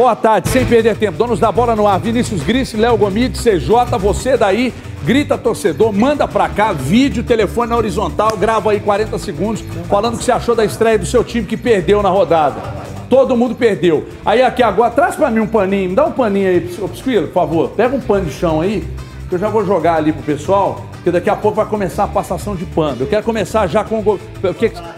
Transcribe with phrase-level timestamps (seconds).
[0.00, 1.18] Boa tarde, sem perder tempo.
[1.18, 4.72] Donos da bola no ar, Vinícius Gris, Léo Gomes, CJ, você daí,
[5.04, 10.16] grita torcedor, manda pra cá, vídeo, telefone na horizontal, grava aí 40 segundos, falando o
[10.16, 12.62] que você achou da estreia do seu time que perdeu na rodada.
[13.10, 14.06] Todo mundo perdeu.
[14.24, 17.34] Aí aqui agora, traz pra mim um paninho, me dá um paninho aí, Pisquilo, por
[17.34, 17.68] favor.
[17.72, 18.82] Pega um pano de chão aí,
[19.28, 22.08] que eu já vou jogar ali pro pessoal, porque daqui a pouco vai começar a
[22.08, 22.96] passação de pano.
[23.00, 24.18] Eu quero começar já com o.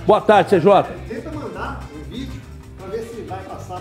[0.07, 1.22] Boa tarde, CJ.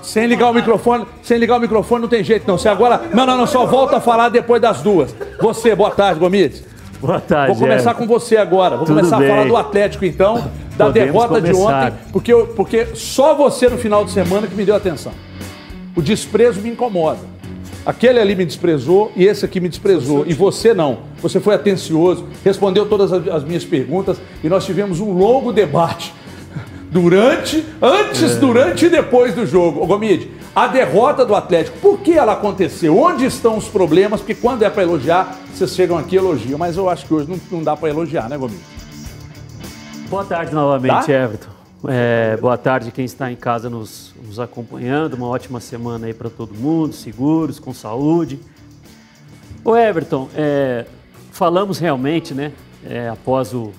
[0.01, 2.57] Sem ligar o microfone, sem ligar o microfone não tem jeito não.
[2.57, 5.15] Você agora, não, não, não, só volta a falar depois das duas.
[5.39, 6.63] Você, boa tarde, Gomides.
[6.99, 7.53] Boa tarde.
[7.53, 7.93] Vou começar é.
[7.93, 8.77] com você agora.
[8.77, 9.27] Vou Tudo começar bem.
[9.27, 10.35] a falar do Atlético então,
[10.77, 11.49] da Podemos derrota começar.
[11.49, 15.11] de ontem, porque eu, porque só você no final de semana que me deu atenção.
[15.95, 17.19] O desprezo me incomoda.
[17.83, 20.23] Aquele ali me desprezou e esse aqui me desprezou.
[20.27, 20.99] E você não.
[21.21, 26.13] Você foi atencioso, respondeu todas as minhas perguntas e nós tivemos um longo debate
[26.91, 28.39] durante, antes, é.
[28.39, 29.81] durante e depois do jogo.
[29.81, 32.97] Ô Gomide, a derrota do Atlético, por que ela aconteceu?
[32.97, 34.19] Onde estão os problemas?
[34.19, 36.59] Porque quando é para elogiar, vocês chegam aqui e elogiam.
[36.59, 38.61] Mas eu acho que hoje não, não dá para elogiar, né, Gomide?
[40.09, 41.13] Boa tarde novamente, tá?
[41.13, 41.49] Everton.
[41.87, 45.13] É, boa tarde quem está em casa nos, nos acompanhando.
[45.13, 48.37] Uma ótima semana aí para todo mundo, seguros, com saúde.
[49.63, 50.85] Ô Everton, é,
[51.31, 52.51] falamos realmente, né,
[52.85, 53.71] é, após o,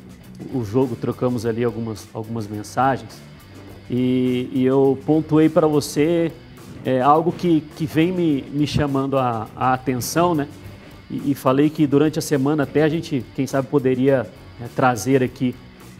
[0.54, 3.20] o jogo, trocamos ali algumas, algumas mensagens
[3.90, 6.32] e, e eu pontuei para você
[6.84, 10.48] é, algo que, que vem me, me chamando a, a atenção, né?
[11.10, 14.26] E, e, falei que durante a semana até a gente, quem sabe, poderia
[14.60, 15.54] é, trazer aqui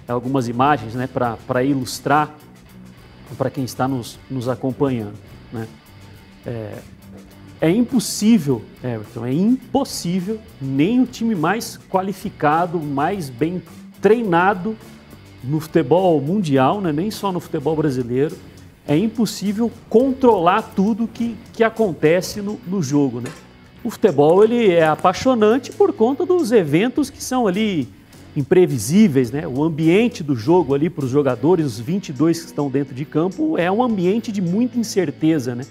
[0.08, 2.34] algumas imagens né, para ilustrar
[3.36, 5.14] para quem está nos, nos acompanhando.
[5.52, 5.68] Né?
[6.46, 6.78] É,
[7.60, 13.62] é impossível, Everton, é impossível nem o time mais qualificado, mais bem
[14.02, 14.76] treinado
[15.42, 16.92] no futebol mundial, né?
[16.92, 18.36] nem só no futebol brasileiro,
[18.86, 23.20] é impossível controlar tudo que, que acontece no, no jogo.
[23.20, 23.30] Né?
[23.82, 27.88] O futebol ele é apaixonante por conta dos eventos que são ali
[28.36, 29.46] imprevisíveis, né?
[29.46, 33.58] O ambiente do jogo ali para os jogadores, os 22 que estão dentro de campo,
[33.58, 35.64] é um ambiente de muita incerteza, né?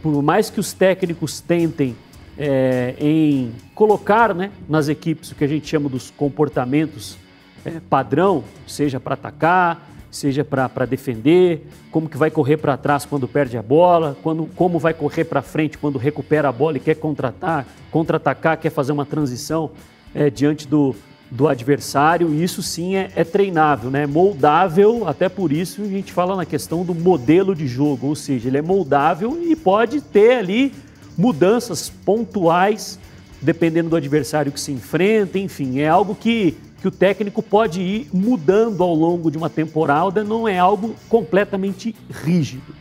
[0.00, 1.96] Por mais que os técnicos tentem
[2.38, 7.18] é, em colocar né, nas equipes o que a gente chama dos comportamentos
[7.64, 13.28] é, padrão, seja para atacar, seja para defender, como que vai correr para trás quando
[13.28, 16.94] perde a bola, quando, como vai correr para frente quando recupera a bola e quer
[16.94, 19.70] contratar, contra-atacar, quer fazer uma transição
[20.14, 20.94] é, diante do,
[21.30, 22.34] do adversário.
[22.34, 24.06] Isso sim é, é treinável, né?
[24.06, 28.48] moldável, até por isso a gente fala na questão do modelo de jogo, ou seja,
[28.48, 30.72] ele é moldável e pode ter ali
[31.16, 32.98] mudanças pontuais
[33.40, 38.08] dependendo do adversário que se enfrenta, enfim, é algo que que o técnico pode ir
[38.12, 42.74] mudando ao longo de uma temporada, não é algo completamente rígido.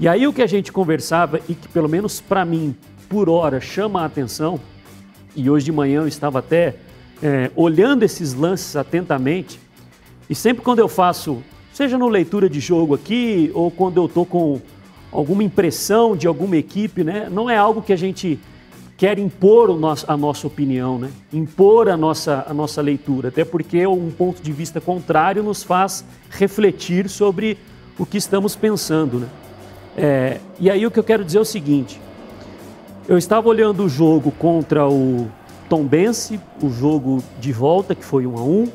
[0.00, 2.74] E aí o que a gente conversava e que pelo menos para mim,
[3.08, 4.58] por hora, chama a atenção,
[5.36, 6.76] e hoje de manhã eu estava até
[7.22, 9.60] é, olhando esses lances atentamente,
[10.28, 14.24] e sempre quando eu faço, seja no leitura de jogo aqui, ou quando eu estou
[14.24, 14.60] com
[15.12, 18.40] alguma impressão de alguma equipe, né, não é algo que a gente
[19.04, 21.10] quer impor nosso, a nossa opinião, né?
[21.30, 26.02] impor a nossa, a nossa leitura, até porque um ponto de vista contrário nos faz
[26.30, 27.58] refletir sobre
[27.98, 29.18] o que estamos pensando.
[29.18, 29.28] Né?
[29.94, 32.00] É, e aí o que eu quero dizer é o seguinte:
[33.06, 35.28] eu estava olhando o jogo contra o
[35.68, 38.68] Tombense, o jogo de volta, que foi 1 a 1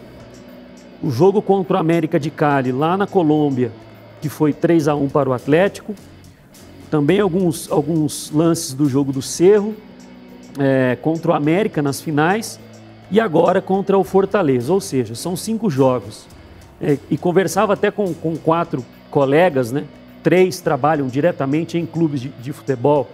[1.01, 3.71] o jogo contra o América de Cali, lá na Colômbia,
[4.21, 5.95] que foi 3 a 1 para o Atlético,
[6.91, 9.73] também alguns, alguns lances do jogo do Cerro,
[10.59, 12.59] é, contra o América nas finais
[13.09, 14.71] e agora contra o Fortaleza.
[14.71, 16.27] Ou seja, são cinco jogos.
[16.81, 19.85] É, e conversava até com, com quatro colegas, né?
[20.21, 23.09] Três trabalham diretamente em clubes de, de futebol.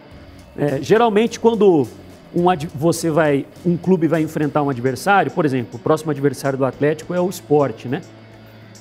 [0.57, 1.87] É, geralmente, quando
[2.35, 6.65] um, você vai, um clube vai enfrentar um adversário, por exemplo, o próximo adversário do
[6.65, 8.01] Atlético é o esporte, né?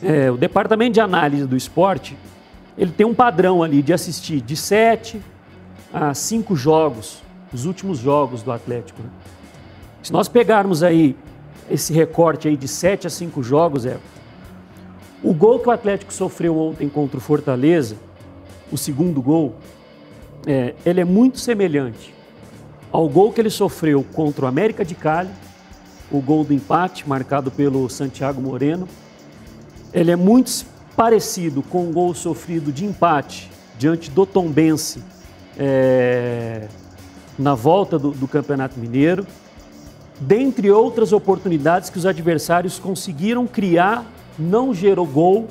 [0.02, 2.16] É, o departamento de análise do esporte,
[2.76, 5.20] ele tem um padrão ali de assistir de sete
[5.92, 7.23] a cinco jogos
[7.54, 9.00] os últimos jogos do Atlético.
[9.00, 9.08] Né?
[10.02, 11.16] Se nós pegarmos aí
[11.70, 13.96] esse recorte aí de 7 a 5 jogos, é
[15.22, 17.96] o gol que o Atlético sofreu ontem contra o Fortaleza,
[18.70, 19.54] o segundo gol,
[20.46, 22.12] é, ele é muito semelhante
[22.92, 25.30] ao gol que ele sofreu contra o América de Cali,
[26.10, 28.88] o gol do empate marcado pelo Santiago Moreno.
[29.92, 35.02] Ele é muito parecido com o gol sofrido de empate diante do Tombense
[35.58, 36.68] é,
[37.38, 39.26] na volta do, do Campeonato Mineiro,
[40.20, 44.04] dentre outras oportunidades que os adversários conseguiram criar,
[44.38, 45.48] não gerou gol,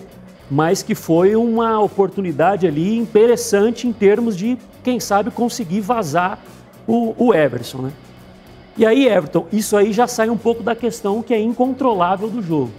[0.49, 6.39] mas que foi uma oportunidade ali interessante em termos de quem sabe, conseguir vazar
[6.87, 7.93] o, o Everson, né?
[8.75, 12.41] E aí, Everton, isso aí já sai um pouco da questão que é incontrolável do
[12.41, 12.71] jogo.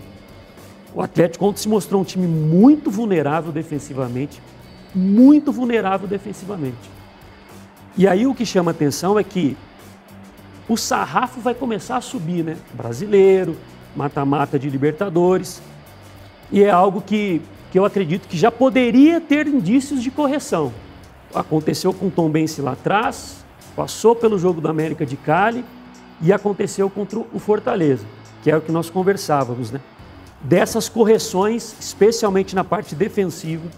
[0.93, 4.43] O Atlético ontem se mostrou um time muito vulnerável defensivamente,
[4.95, 6.94] muito vulnerável defensivamente.
[7.97, 9.57] E aí o que chama atenção é que
[10.69, 12.57] o sarrafo vai começar a subir, né?
[12.73, 13.57] Brasileiro,
[13.95, 15.63] mata-mata de Libertadores.
[16.51, 20.73] E é algo que, que eu acredito que já poderia ter indícios de correção.
[21.35, 23.45] Aconteceu com o Tom Bense lá atrás,
[23.77, 25.65] passou pelo jogo da América de Cali
[26.21, 28.07] e aconteceu contra o Fortaleza,
[28.43, 29.81] que é o que nós conversávamos, né?
[30.41, 33.69] Dessas correções, especialmente na parte defensiva,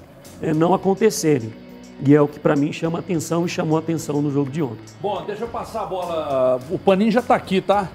[0.40, 1.65] é, não acontecerem.
[2.04, 4.84] E é o que para mim chama atenção e chamou atenção no jogo de ontem.
[5.00, 6.60] Bom, deixa eu passar a bola.
[6.70, 7.88] O Paninho já está aqui, tá?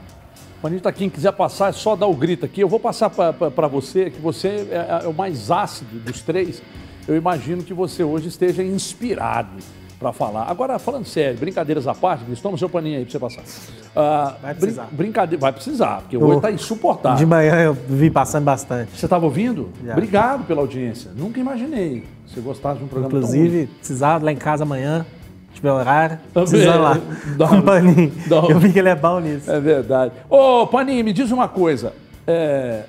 [0.57, 0.99] O Paninho está aqui.
[0.99, 2.61] Quem quiser passar, é só dar o grito aqui.
[2.61, 6.61] Eu vou passar para você, que você é, é o mais ácido dos três.
[7.07, 9.57] Eu imagino que você hoje esteja inspirado
[9.99, 10.45] para falar.
[10.49, 13.41] Agora, falando sério, brincadeiras à parte, toma o seu paninho aí para você passar.
[13.41, 14.83] Uh, vai precisar.
[14.85, 17.19] Brin brincadeira, vai precisar, porque hoje está insuportável.
[17.19, 18.97] De manhã eu vi passando bastante.
[18.97, 19.69] Você estava ouvindo?
[19.85, 19.93] Já.
[19.93, 21.11] Obrigado pela audiência.
[21.15, 25.05] Nunca imaginei você gostasse de um programa Inclusive, precisava lá em casa amanhã,
[25.53, 26.97] tiver horário, precisando lá.
[27.37, 28.11] Dá, um paninho.
[28.49, 29.51] Eu vi que ele é bom nisso.
[29.51, 30.13] É verdade.
[30.29, 31.93] Ô, Paninho, me diz uma coisa.
[32.25, 32.83] É,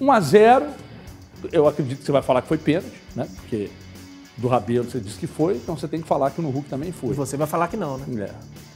[0.00, 0.66] 1 a 0
[1.52, 3.26] eu acredito que você vai falar que foi pênalti, né?
[3.36, 3.70] Porque
[4.36, 6.92] do Rabelo você disse que foi, então você tem que falar que no Hulk também
[6.92, 7.10] foi.
[7.10, 8.26] E você vai falar que não, né?
[8.26, 8.30] É.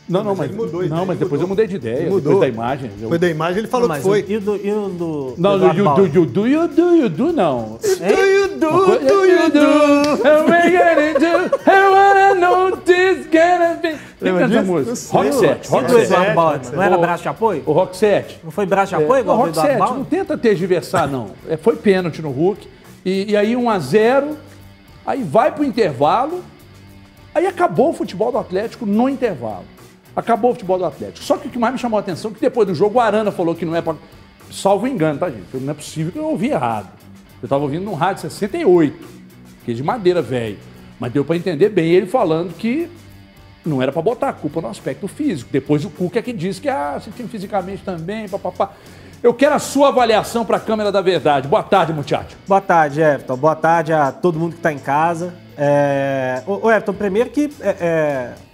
[0.08, 0.82] Não, não, mas, mas mudou.
[0.86, 1.44] Não, mas depois mudou.
[1.44, 1.96] eu mudei de ideia.
[1.96, 2.34] Ele mudou.
[2.34, 2.90] Depois da imagem.
[2.96, 3.02] Eu...
[3.02, 4.24] Depois da imagem ele falou não, que foi.
[4.26, 4.56] E o do.
[4.56, 7.78] E o do não, do you do, you do, you do, you do, não.
[7.78, 13.74] Do you do, do you do, and we gonna do, and wanna know this gonna
[13.82, 13.98] be.
[14.20, 15.18] Lembra essa música?
[15.18, 15.68] Rock 7.
[15.68, 16.74] Rock 7.
[16.74, 17.62] Não era braço de apoio?
[17.66, 18.40] O Rock 7.
[18.42, 19.20] Não foi braço de apoio?
[19.20, 19.78] É, o Rock 7.
[19.78, 21.30] Não tenta tergiversar, não.
[21.48, 22.66] É, foi pênalti no Hulk.
[23.04, 24.36] E, e aí 1 a 0
[25.06, 26.42] aí vai pro intervalo.
[27.34, 29.64] Aí acabou o futebol do Atlético no intervalo.
[30.18, 31.24] Acabou o futebol do Atlético.
[31.24, 33.00] Só que o que mais me chamou a atenção é que depois do jogo o
[33.00, 33.94] Arana falou que não é para.
[34.50, 35.44] Salvo engano, tá, gente?
[35.54, 36.88] Não é possível que eu ouvi errado.
[37.40, 38.98] Eu estava ouvindo num rádio 68,
[39.64, 40.58] que é de madeira velho.
[40.98, 42.90] Mas deu para entender bem ele falando que
[43.64, 45.50] não era para botar a culpa no aspecto físico.
[45.52, 48.72] Depois o Cuca é que disse que ah, você tinha fisicamente também, papapá.
[49.22, 51.46] Eu quero a sua avaliação para a Câmara da Verdade.
[51.46, 52.36] Boa tarde, muchacho.
[52.44, 53.36] Boa tarde, Everton.
[53.36, 55.32] Boa tarde a todo mundo que está em casa.
[55.56, 56.42] É...
[56.44, 58.47] Ô, Everton, primeiro que é, é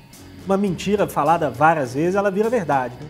[0.47, 2.95] uma mentira falada várias vezes, ela vira verdade.
[3.01, 3.07] Né?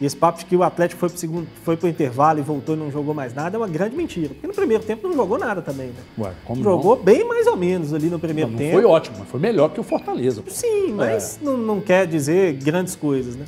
[0.00, 2.76] E esse papo de que o Atlético foi pro, segundo, foi pro intervalo e voltou
[2.76, 4.28] e não jogou mais nada é uma grande mentira.
[4.28, 6.00] Porque no primeiro tempo não jogou nada também, né?
[6.18, 6.32] Ué,
[6.62, 7.02] jogou não?
[7.02, 8.80] bem mais ou menos ali no primeiro não, não tempo.
[8.80, 10.40] Foi ótimo, mas foi melhor que o Fortaleza.
[10.42, 10.50] Pô.
[10.50, 11.44] Sim, mas é.
[11.44, 13.44] não, não quer dizer grandes coisas, né?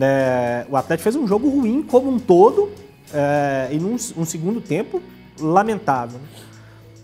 [0.00, 2.70] É, o Atlético fez um jogo ruim como um todo
[3.12, 5.02] é, e num um segundo tempo
[5.38, 6.18] lamentável.
[6.18, 6.26] Né?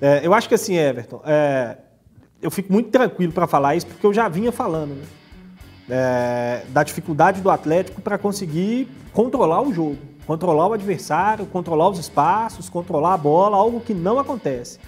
[0.00, 1.76] É, eu acho que assim, Everton, é,
[2.40, 4.90] eu fico muito tranquilo para falar isso porque eu já vinha falando.
[4.90, 5.04] Né?
[5.90, 11.98] É, da dificuldade do Atlético para conseguir controlar o jogo, controlar o adversário, controlar os
[11.98, 14.78] espaços, controlar a bola, algo que não acontece.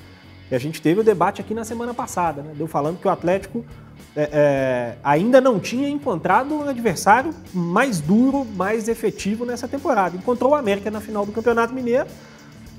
[0.51, 2.53] E a gente teve o debate aqui na semana passada, né?
[2.55, 3.65] Deu falando que o Atlético
[4.15, 10.17] é, é, ainda não tinha encontrado um adversário mais duro, mais efetivo nessa temporada.
[10.17, 12.09] Encontrou o América na final do Campeonato Mineiro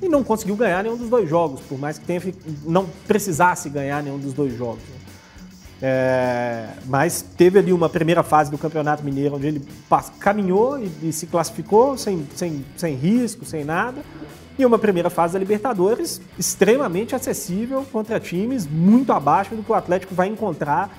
[0.01, 2.21] e não conseguiu ganhar nenhum dos dois jogos, por mais que tenha,
[2.63, 4.83] não precisasse ganhar nenhum dos dois jogos.
[4.83, 5.02] Né?
[5.85, 9.61] É, mas teve ali uma primeira fase do Campeonato Mineiro onde ele
[10.17, 14.01] caminhou e, e, se classificou sem, sem, sem risco, sem nada.
[14.57, 19.75] E uma primeira fase da Libertadores extremamente acessível contra times muito abaixo do que o
[19.75, 20.89] Atlético vai encontrar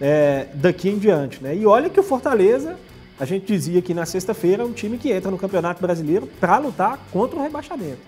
[0.00, 1.42] é, daqui em diante.
[1.42, 1.54] Né?
[1.54, 2.76] E olha que o Fortaleza,
[3.20, 6.56] a gente dizia aqui na sexta-feira, é um time que entra no Campeonato Brasileiro para
[6.56, 8.00] lutar contra o rebaixamento.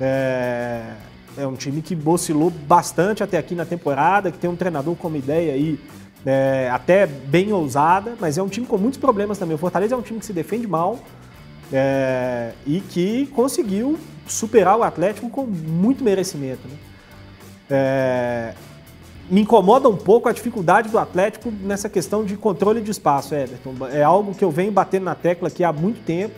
[0.00, 0.92] É,
[1.36, 5.08] é um time que oscilou bastante até aqui na temporada, que tem um treinador com
[5.08, 5.78] uma ideia aí
[6.24, 9.54] é, até bem ousada, mas é um time com muitos problemas também.
[9.54, 10.98] O Fortaleza é um time que se defende mal
[11.72, 16.66] é, e que conseguiu superar o Atlético com muito merecimento.
[16.68, 16.74] Né?
[17.70, 18.54] É,
[19.30, 23.74] me incomoda um pouco a dificuldade do Atlético nessa questão de controle de espaço, Everton.
[23.92, 26.34] É algo que eu venho batendo na tecla aqui há muito tempo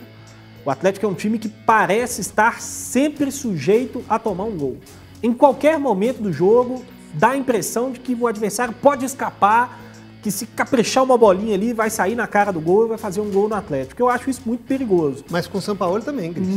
[0.65, 4.77] o Atlético é um time que parece estar sempre sujeito a tomar um gol.
[5.21, 9.79] Em qualquer momento do jogo, dá a impressão de que o adversário pode escapar
[10.23, 13.19] que se caprichar uma bolinha ali, vai sair na cara do gol e vai fazer
[13.19, 14.01] um gol no Atlético.
[14.01, 15.25] Eu acho isso muito perigoso.
[15.29, 16.47] Mas com o São Paulo também, Cris.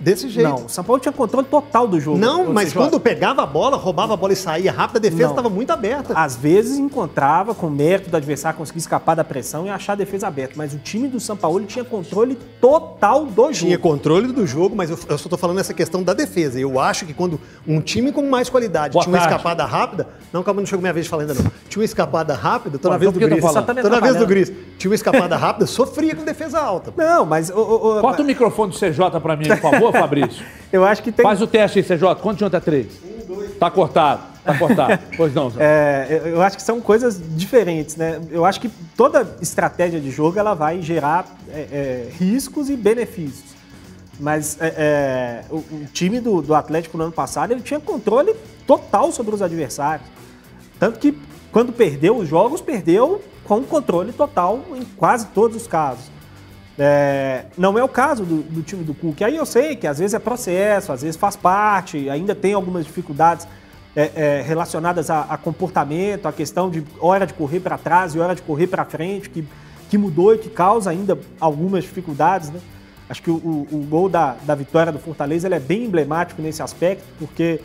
[0.00, 0.48] Desse jeito.
[0.48, 2.18] Não, o São Paulo tinha controle total do jogo.
[2.18, 5.50] Não, mas quando pegava a bola, roubava a bola e saía rápido, a defesa estava
[5.50, 6.14] muito aberta.
[6.18, 10.26] Às vezes encontrava, com mérito do adversário, conseguir escapar da pressão e achar a defesa
[10.26, 10.54] aberta.
[10.56, 13.52] Mas o time do São Paulo tinha controle total do jogo.
[13.52, 16.58] Tinha controle do jogo, mas eu, eu só estou falando essa questão da defesa.
[16.58, 19.28] Eu acho que quando um time com mais qualidade Boa tinha tarde.
[19.28, 20.08] uma escapada rápida.
[20.32, 22.90] Não, calma, não chegou minha vez de falar ainda não tinha uma escapada rápida, tô
[22.90, 23.44] na vez do Gris.
[23.44, 24.52] Tô na vez do Gris.
[24.78, 26.92] Tinha uma escapada rápida, sofria com defesa alta.
[26.96, 27.50] Não, mas.
[27.50, 30.44] O, o, Bota o microfone do CJ pra mim, por favor, Fabrício.
[30.72, 31.22] Eu acho que tem.
[31.22, 32.16] Faz o teste aí, CJ.
[32.20, 32.86] Quanto de ontem é três?
[33.04, 33.56] Um, dois.
[33.56, 34.22] Tá cortado.
[34.44, 35.02] Tá cortado.
[35.16, 35.52] pois não.
[35.58, 38.20] É, eu acho que são coisas diferentes, né?
[38.30, 43.50] Eu acho que toda estratégia de jogo ela vai gerar é, é, riscos e benefícios.
[44.18, 48.34] Mas é, é, o, o, time do, do Atlético no ano passado ele tinha controle
[48.66, 50.06] total sobre os adversários.
[50.78, 51.16] Tanto que
[51.52, 56.10] quando perdeu os jogos, perdeu com controle total em quase todos os casos.
[56.78, 59.20] É, não é o caso do, do, time do Cook.
[59.22, 62.86] Aí eu sei que às vezes é processo, às vezes faz parte, ainda tem algumas
[62.86, 63.46] dificuldades
[63.94, 68.20] é, é, relacionadas a, a, comportamento, a questão de hora de correr para trás e
[68.20, 69.44] hora de correr para frente, que,
[69.90, 72.50] que mudou e que causa ainda algumas dificuldades.
[72.50, 72.60] Né?
[73.08, 76.62] Acho que o, o, o gol da, da vitória do Fortaleza é bem emblemático nesse
[76.62, 77.60] aspecto, porque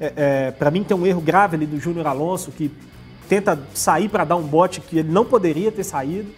[0.00, 2.70] é, é para mim tem um erro grave ali do Júnior Alonso, que
[3.28, 6.30] tenta sair para dar um bote que ele não poderia ter saído.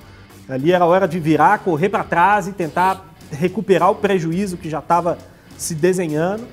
[0.48, 4.80] Ali era hora de virar, correr para trás e tentar recuperar o prejuízo que já
[4.80, 5.16] estava
[5.56, 6.44] se desenhando.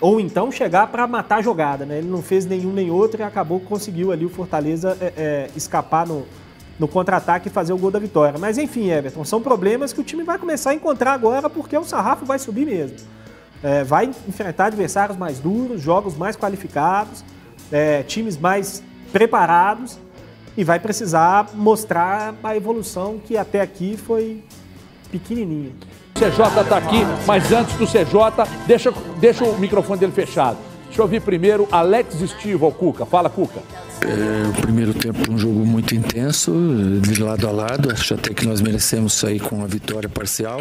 [0.00, 1.86] Ou então chegar para matar a jogada.
[1.86, 1.98] Né?
[1.98, 6.06] Ele não fez nenhum nem outro e acabou conseguiu ali o Fortaleza é, é, escapar
[6.06, 6.26] no,
[6.78, 8.38] no contra-ataque e fazer o gol da vitória.
[8.38, 11.84] Mas enfim, Everton, são problemas que o time vai começar a encontrar agora porque o
[11.84, 12.96] sarrafo vai subir mesmo.
[13.62, 17.24] É, vai enfrentar adversários mais duros, jogos mais qualificados,
[17.72, 18.82] é, times mais
[19.14, 19.96] preparados
[20.56, 24.42] e vai precisar mostrar a evolução que até aqui foi
[25.08, 25.70] pequenininha.
[26.16, 30.58] O CJ está aqui, mas antes do CJ, deixa, deixa o microfone dele fechado.
[30.94, 33.04] Deixa eu ouvir primeiro Alex Estivo ao Cuca.
[33.04, 33.60] Fala, Cuca.
[34.00, 36.52] É, o primeiro tempo um jogo muito intenso,
[37.00, 37.90] de lado a lado.
[37.90, 40.60] Acho até que nós merecemos sair com a vitória parcial.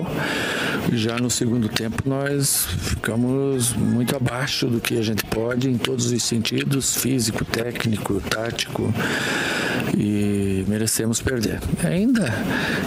[0.92, 6.12] Já no segundo tempo nós ficamos muito abaixo do que a gente pode em todos
[6.12, 8.92] os sentidos, físico, técnico, tático.
[9.96, 11.60] E merecemos perder.
[11.84, 12.34] Ainda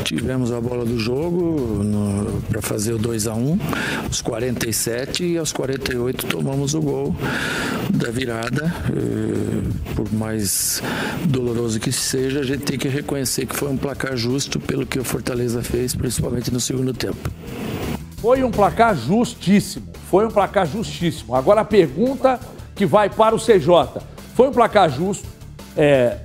[0.05, 1.81] tivemos a bola do jogo
[2.49, 3.59] para fazer o 2 a 1 um,
[4.05, 7.17] aos 47 e aos 48 tomamos o gol
[7.91, 8.73] da virada.
[8.91, 10.83] Eh, por mais mais
[11.25, 14.99] doloroso que seja, a gente tem que reconhecer que foi um placar justo pelo que
[14.99, 17.31] o Fortaleza fez, principalmente no segundo tempo.
[18.19, 19.87] Foi um placar justíssimo.
[20.11, 21.35] Foi um placar justíssimo.
[21.35, 22.41] Agora a pergunta
[22.75, 24.03] que vai para o CJ.
[24.35, 25.27] Foi um placar justo.
[25.77, 26.19] É,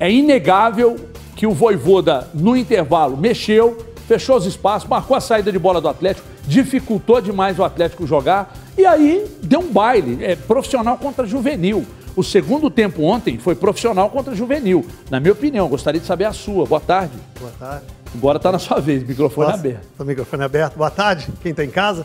[0.00, 0.96] é inegável
[1.36, 5.88] que o Voivoda, no intervalo, mexeu, fechou os espaços, marcou a saída de bola do
[5.88, 10.24] Atlético, dificultou demais o Atlético jogar e aí deu um baile.
[10.24, 11.86] É profissional contra juvenil.
[12.16, 14.84] O segundo tempo ontem foi profissional contra juvenil.
[15.10, 16.66] Na minha opinião, gostaria de saber a sua.
[16.66, 17.12] Boa tarde.
[17.38, 17.84] Boa tarde.
[18.12, 19.86] Agora está na sua vez, microfone Nossa, aberto.
[19.98, 20.76] O microfone aberto.
[20.76, 22.04] Boa tarde, quem está em casa.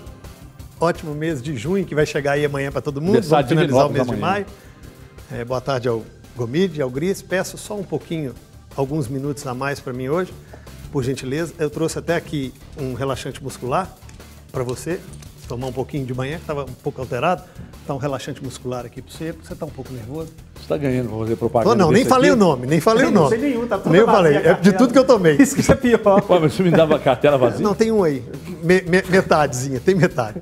[0.80, 3.22] Ótimo mês de junho, que vai chegar aí amanhã para todo mundo.
[3.22, 4.46] Vamos finalizar o mês de maio.
[5.32, 6.04] É, boa tarde ao
[6.36, 7.22] Gomide, ao Gris.
[7.22, 8.34] Peço só um pouquinho,
[8.76, 10.34] alguns minutos a mais para mim hoje,
[10.92, 11.54] por gentileza.
[11.58, 13.94] Eu trouxe até aqui um relaxante muscular
[14.52, 15.00] para você
[15.48, 17.44] tomar um pouquinho de manhã, que estava um pouco alterado.
[17.82, 20.32] Está um relaxante muscular aqui para você, porque você está um pouco nervoso.
[20.56, 21.76] Você está ganhando para fazer propaganda.
[21.76, 22.40] Tô, não, nem falei aqui.
[22.40, 23.24] o nome, nem falei o nome.
[23.24, 25.36] Não sei nenhum, tá Nem eu falei, é de tudo que eu tomei.
[25.36, 26.22] Isso que é pior.
[26.22, 27.64] Pô, mas você me dava a cartela vazia?
[27.64, 28.24] Não, tem um aí,
[28.64, 30.42] me, me, metadezinha, tem metade.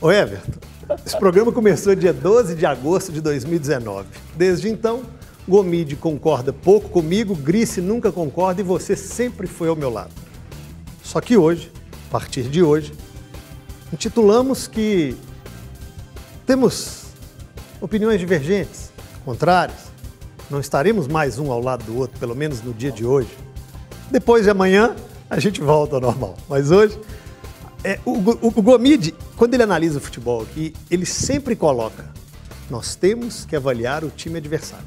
[0.00, 0.60] Ô Everton,
[1.06, 4.08] esse programa começou dia 12 de agosto de 2019.
[4.34, 5.02] Desde então,
[5.46, 10.10] Gomide concorda pouco comigo, Grice nunca concorda e você sempre foi ao meu lado.
[11.02, 11.70] Só que hoje,
[12.08, 12.92] a partir de hoje,
[13.92, 15.16] intitulamos que
[16.44, 17.04] temos
[17.80, 18.92] opiniões divergentes,
[19.24, 19.90] contrárias.
[20.50, 23.30] Não estaremos mais um ao lado do outro, pelo menos no dia de hoje.
[24.10, 24.96] Depois de amanhã,
[25.28, 26.36] a gente volta ao normal.
[26.48, 26.98] Mas hoje,
[27.82, 32.04] é, o, o, o Gomide, quando ele analisa o futebol aqui, ele sempre coloca:
[32.68, 34.86] nós temos que avaliar o time adversário.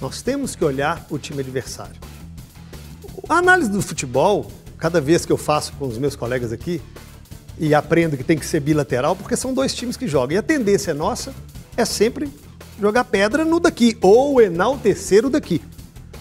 [0.00, 1.96] Nós temos que olhar o time adversário.
[3.28, 6.80] A análise do futebol, cada vez que eu faço com os meus colegas aqui,
[7.58, 10.36] e aprendo que tem que ser bilateral, porque são dois times que jogam.
[10.36, 11.34] E a tendência nossa
[11.76, 12.30] é sempre
[12.80, 15.60] jogar pedra no daqui, ou enaltecer o daqui.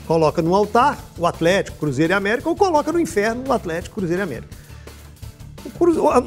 [0.07, 4.21] Coloca no altar o Atlético, Cruzeiro e América, ou coloca no inferno o Atlético, Cruzeiro
[4.21, 4.66] e América.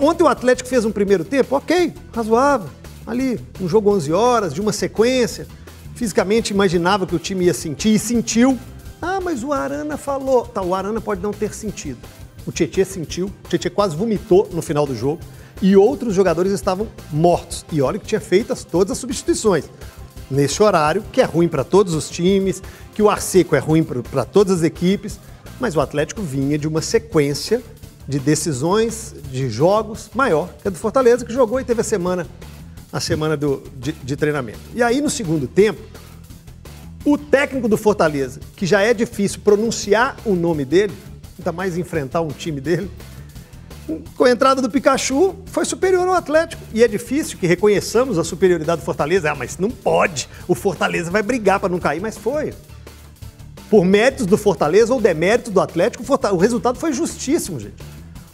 [0.00, 2.68] Ontem o Atlético fez um primeiro tempo, ok, razoável.
[3.06, 5.46] Ali, um jogo 11 horas, de uma sequência.
[5.94, 8.58] Fisicamente imaginava que o time ia sentir e sentiu.
[9.02, 10.46] Ah, mas o Arana falou.
[10.46, 11.98] Tá, o Arana pode não ter sentido.
[12.46, 15.20] O Tietchan sentiu, o Tietchan quase vomitou no final do jogo
[15.60, 17.64] e outros jogadores estavam mortos.
[17.70, 19.64] E olha que tinha feito as, todas as substituições.
[20.30, 22.62] Nesse horário, que é ruim para todos os times,
[22.94, 25.18] que o Arseco é ruim para todas as equipes,
[25.58, 27.62] mas o Atlético vinha de uma sequência
[28.10, 32.26] de decisões, de jogos maior que a do Fortaleza, que jogou e teve a semana,
[32.92, 34.58] a semana do, de, de treinamento.
[34.74, 35.80] E aí, no segundo tempo,
[37.04, 40.92] O técnico do Fortaleza, que já é difícil pronunciar o nome dele,
[41.38, 42.90] ainda mais enfrentar um time dele,
[44.14, 46.62] com a entrada do Pikachu, foi superior ao Atlético.
[46.74, 49.32] E é difícil que reconheçamos a superioridade do Fortaleza.
[49.32, 50.28] Ah, mas não pode.
[50.46, 52.52] O Fortaleza vai brigar para não cair, mas foi.
[53.70, 57.82] Por méritos do Fortaleza ou deméritos do Atlético, o resultado foi justíssimo, gente.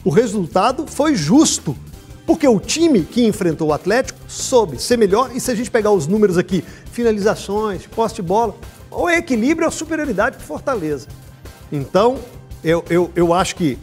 [0.06, 1.76] O resultado foi justo.
[2.24, 5.34] Porque o time que enfrentou o Atlético soube ser melhor.
[5.34, 8.54] E se a gente pegar os números aqui, finalizações, poste de bola,
[8.88, 11.08] ou é equilíbrio ou superioridade para Fortaleza.
[11.72, 12.20] Então,
[12.62, 13.76] eu, eu, eu acho que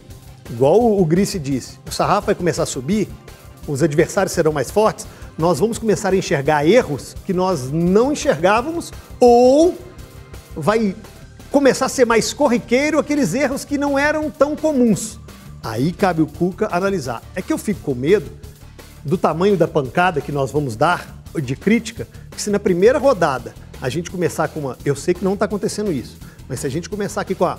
[0.48, 3.06] igual o Grice disse, o sarrafo vai começar a subir,
[3.68, 8.92] os adversários serão mais fortes, nós vamos começar a enxergar erros que nós não enxergávamos
[9.20, 9.76] ou
[10.56, 10.96] vai
[11.50, 15.18] começar a ser mais corriqueiro aqueles erros que não eram tão comuns.
[15.64, 17.22] Aí cabe o Cuca analisar.
[17.34, 18.30] É que eu fico com medo
[19.02, 23.54] do tamanho da pancada que nós vamos dar de crítica, que se na primeira rodada
[23.80, 24.78] a gente começar com uma.
[24.84, 27.56] Eu sei que não está acontecendo isso, mas se a gente começar aqui com a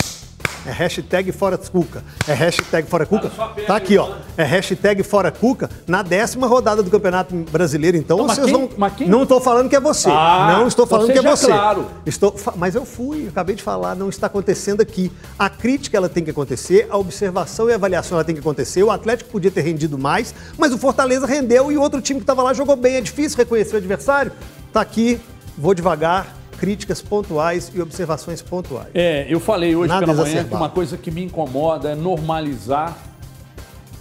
[0.66, 2.02] é hashtag fora Cuca.
[2.26, 3.30] É hashtag fora Cuca.
[3.66, 4.10] Tá aqui, ó.
[4.36, 7.96] É hashtag fora Cuca na décima rodada do Campeonato Brasileiro.
[7.96, 8.90] Então não, vocês quem, vão.
[8.90, 9.08] Quem...
[9.08, 10.10] Não estou falando que é você.
[10.10, 11.46] Ah, não estou falando que é você.
[11.46, 11.86] Claro.
[12.04, 12.34] Estou...
[12.56, 15.12] Mas eu fui, acabei de falar, não está acontecendo aqui.
[15.38, 18.82] A crítica ela tem que acontecer, a observação e a avaliação ela tem que acontecer.
[18.82, 22.24] O Atlético podia ter rendido mais, mas o Fortaleza rendeu e o outro time que
[22.24, 22.96] estava lá jogou bem.
[22.96, 24.32] É difícil reconhecer o adversário.
[24.72, 25.20] Tá aqui,
[25.56, 28.88] vou devagar críticas pontuais e observações pontuais.
[28.94, 32.96] É, eu falei hoje Nada pela manhã que uma coisa que me incomoda é normalizar,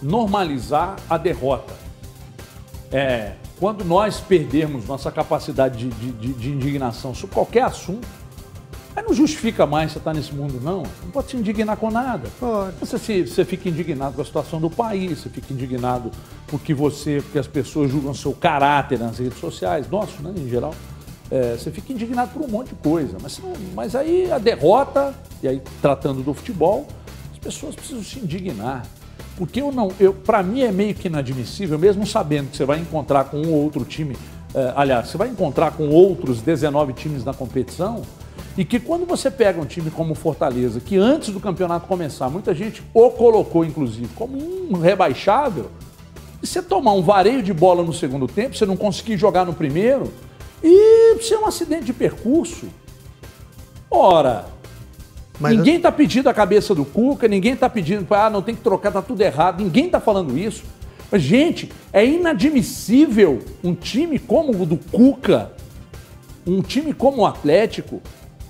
[0.01, 1.73] normalizar a derrota.
[2.91, 8.07] É, quando nós perdermos nossa capacidade de, de, de indignação sobre qualquer assunto,
[8.95, 10.83] aí não justifica mais você estar nesse mundo, não.
[11.03, 12.29] Não pode se indignar com nada.
[12.39, 12.75] Pode.
[12.79, 16.11] Você, se, você fica indignado com a situação do país, você fica indignado
[16.47, 20.73] porque você, porque as pessoas julgam seu caráter nas redes sociais, nosso, né, em geral.
[21.31, 23.17] É, você fica indignado por um monte de coisa.
[23.21, 23.41] Mas,
[23.73, 26.87] mas aí a derrota, e aí tratando do futebol,
[27.31, 28.85] as pessoas precisam se indignar.
[29.37, 32.79] Porque eu não, eu, para mim é meio que inadmissível, mesmo sabendo que você vai
[32.79, 34.15] encontrar com um ou outro time,
[34.53, 38.01] é, aliás, você vai encontrar com outros 19 times na competição,
[38.57, 42.55] e que quando você pega um time como Fortaleza, que antes do campeonato começar, muita
[42.55, 45.69] gente o colocou, inclusive, como um rebaixável,
[46.41, 49.53] e você tomar um vareio de bola no segundo tempo, você não conseguir jogar no
[49.53, 50.13] primeiro,
[50.67, 52.67] e se é um acidente de percurso,
[53.89, 54.45] ora,
[55.39, 58.61] Mas ninguém está pedindo a cabeça do Cuca, ninguém está pedindo, ah, não tem que
[58.61, 60.63] trocar, tá tudo errado, ninguém está falando isso.
[61.11, 65.51] Mas, gente, é inadmissível um time como o do Cuca,
[66.47, 68.01] um time como o Atlético,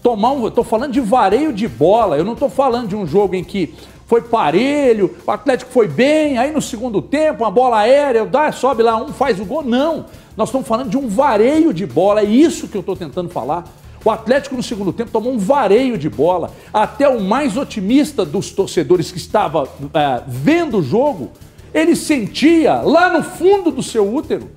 [0.01, 0.47] tomar um.
[0.47, 3.73] Estou falando de vareio de bola, eu não estou falando de um jogo em que
[4.07, 8.83] foi parelho, o Atlético foi bem, aí no segundo tempo, uma bola aérea, dá, sobe
[8.83, 9.63] lá um, faz o gol.
[9.63, 10.05] Não.
[10.35, 13.65] Nós estamos falando de um vareio de bola, é isso que eu estou tentando falar.
[14.03, 16.51] O Atlético no segundo tempo tomou um vareio de bola.
[16.71, 21.31] Até o mais otimista dos torcedores que estava é, vendo o jogo,
[21.73, 24.49] ele sentia lá no fundo do seu útero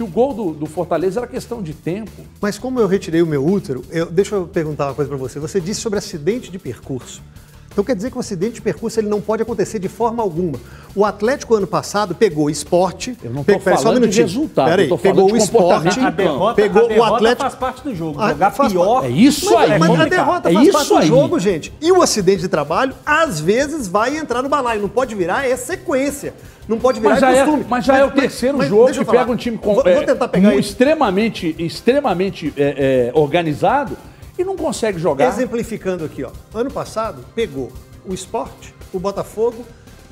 [0.00, 2.10] que o gol do, do, Fortaleza era questão de tempo.
[2.40, 5.38] Mas como eu retirei o meu útero, eu, deixa eu perguntar uma coisa para você.
[5.38, 7.22] Você disse sobre acidente de percurso.
[7.72, 10.58] Então quer dizer que o acidente de percurso ele não pode acontecer de forma alguma.
[10.94, 13.16] O Atlético ano passado pegou esporte.
[13.22, 14.68] Eu não estou falando de resultado.
[14.68, 16.00] Peraí, pegou o esporte.
[16.00, 17.42] A derrota, pegou a derrota o Atlético.
[17.42, 18.20] faz parte do jogo.
[18.20, 19.04] Ah, Jogar pior.
[19.04, 19.78] É isso mas, aí.
[19.78, 21.00] Mas a derrota é faz parte aí.
[21.00, 21.72] do jogo, gente.
[21.80, 24.82] E o acidente de trabalho às vezes vai entrar no balaio.
[24.82, 26.34] Não pode virar é sequência.
[26.66, 27.62] Não pode virar mas já é costume.
[27.62, 29.86] É, mas já mas, é o terceiro mas, jogo que pega um time com, vou,
[29.86, 33.96] é, vou tentar pegar extremamente, extremamente é, é, organizado
[34.40, 35.28] e não consegue jogar.
[35.28, 36.30] Exemplificando aqui, ó.
[36.54, 37.70] Ano passado pegou
[38.04, 39.64] o esporte, o Botafogo,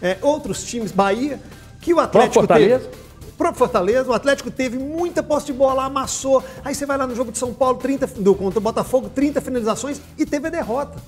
[0.03, 1.41] é, outros times, Bahia,
[1.81, 2.85] que o Atlético Fortaleza.
[2.85, 2.97] teve.
[3.37, 6.43] próprio Fortaleza, o Atlético teve muita posse de bola, amassou.
[6.65, 9.41] Aí você vai lá no jogo de São Paulo, 30, do, contra o Botafogo, 30
[9.41, 10.99] finalizações e teve a derrota.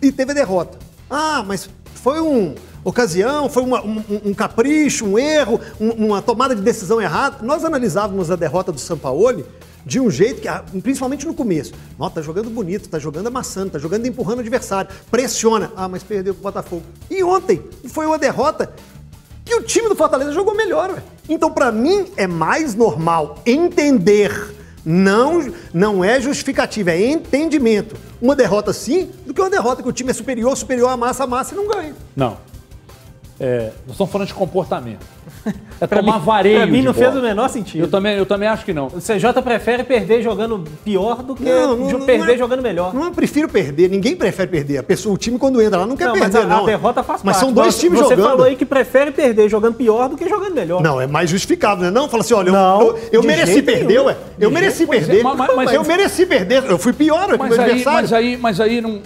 [0.00, 0.78] E teve a derrota.
[1.10, 2.54] Ah, mas foi uma
[2.84, 7.38] ocasião, foi uma, um, um, capricho, um erro, um, uma tomada de decisão errada.
[7.42, 9.44] Nós analisávamos a derrota do Sampaoli
[9.84, 13.70] de um jeito que, ah, principalmente no começo, ó, tá jogando bonito, tá jogando amassando,
[13.70, 15.72] tá jogando empurrando o adversário, pressiona.
[15.76, 16.82] Ah, mas perdeu pro Botafogo.
[17.10, 18.72] E ontem foi uma derrota
[19.44, 20.90] que o time do Fortaleza jogou melhor.
[20.90, 21.02] Ué.
[21.28, 24.54] Então, para mim, é mais normal entender.
[24.84, 27.96] Não, não é justificativa, é entendimento.
[28.20, 31.26] Uma derrota sim, do que uma derrota que o time é superior, superior à massa,
[31.26, 31.94] massa e não ganha.
[32.16, 32.38] Não.
[33.42, 35.00] É, nós estamos falando de comportamento.
[35.80, 36.56] é pra tomar mim, vareio.
[36.58, 37.84] Pra mim não fez o menor sentido.
[37.84, 38.88] Eu também, eu também acho que não.
[38.88, 42.92] O CJ prefere perder jogando pior do que não, não, perder não é, jogando melhor.
[42.92, 43.88] Não, eu prefiro perder.
[43.88, 44.76] Ninguém prefere perder.
[44.76, 46.64] A pessoa, o time, quando entra lá, não quer não, perder, mas a, não.
[46.64, 47.24] A derrota faz mas parte.
[47.24, 48.24] Mas são dois times você jogando.
[48.24, 50.82] Você falou aí que prefere perder jogando pior do que jogando melhor.
[50.82, 51.90] Não, é mais justificável, né?
[51.90, 54.16] Não, fala assim, olha, não, eu, eu mereci perder, ué.
[54.38, 55.22] Eu mereci perder.
[55.22, 56.64] Mas, mas eu mereci perder.
[56.64, 59.00] Eu fui pior, ué, mas aí, mas aí, mas aí não,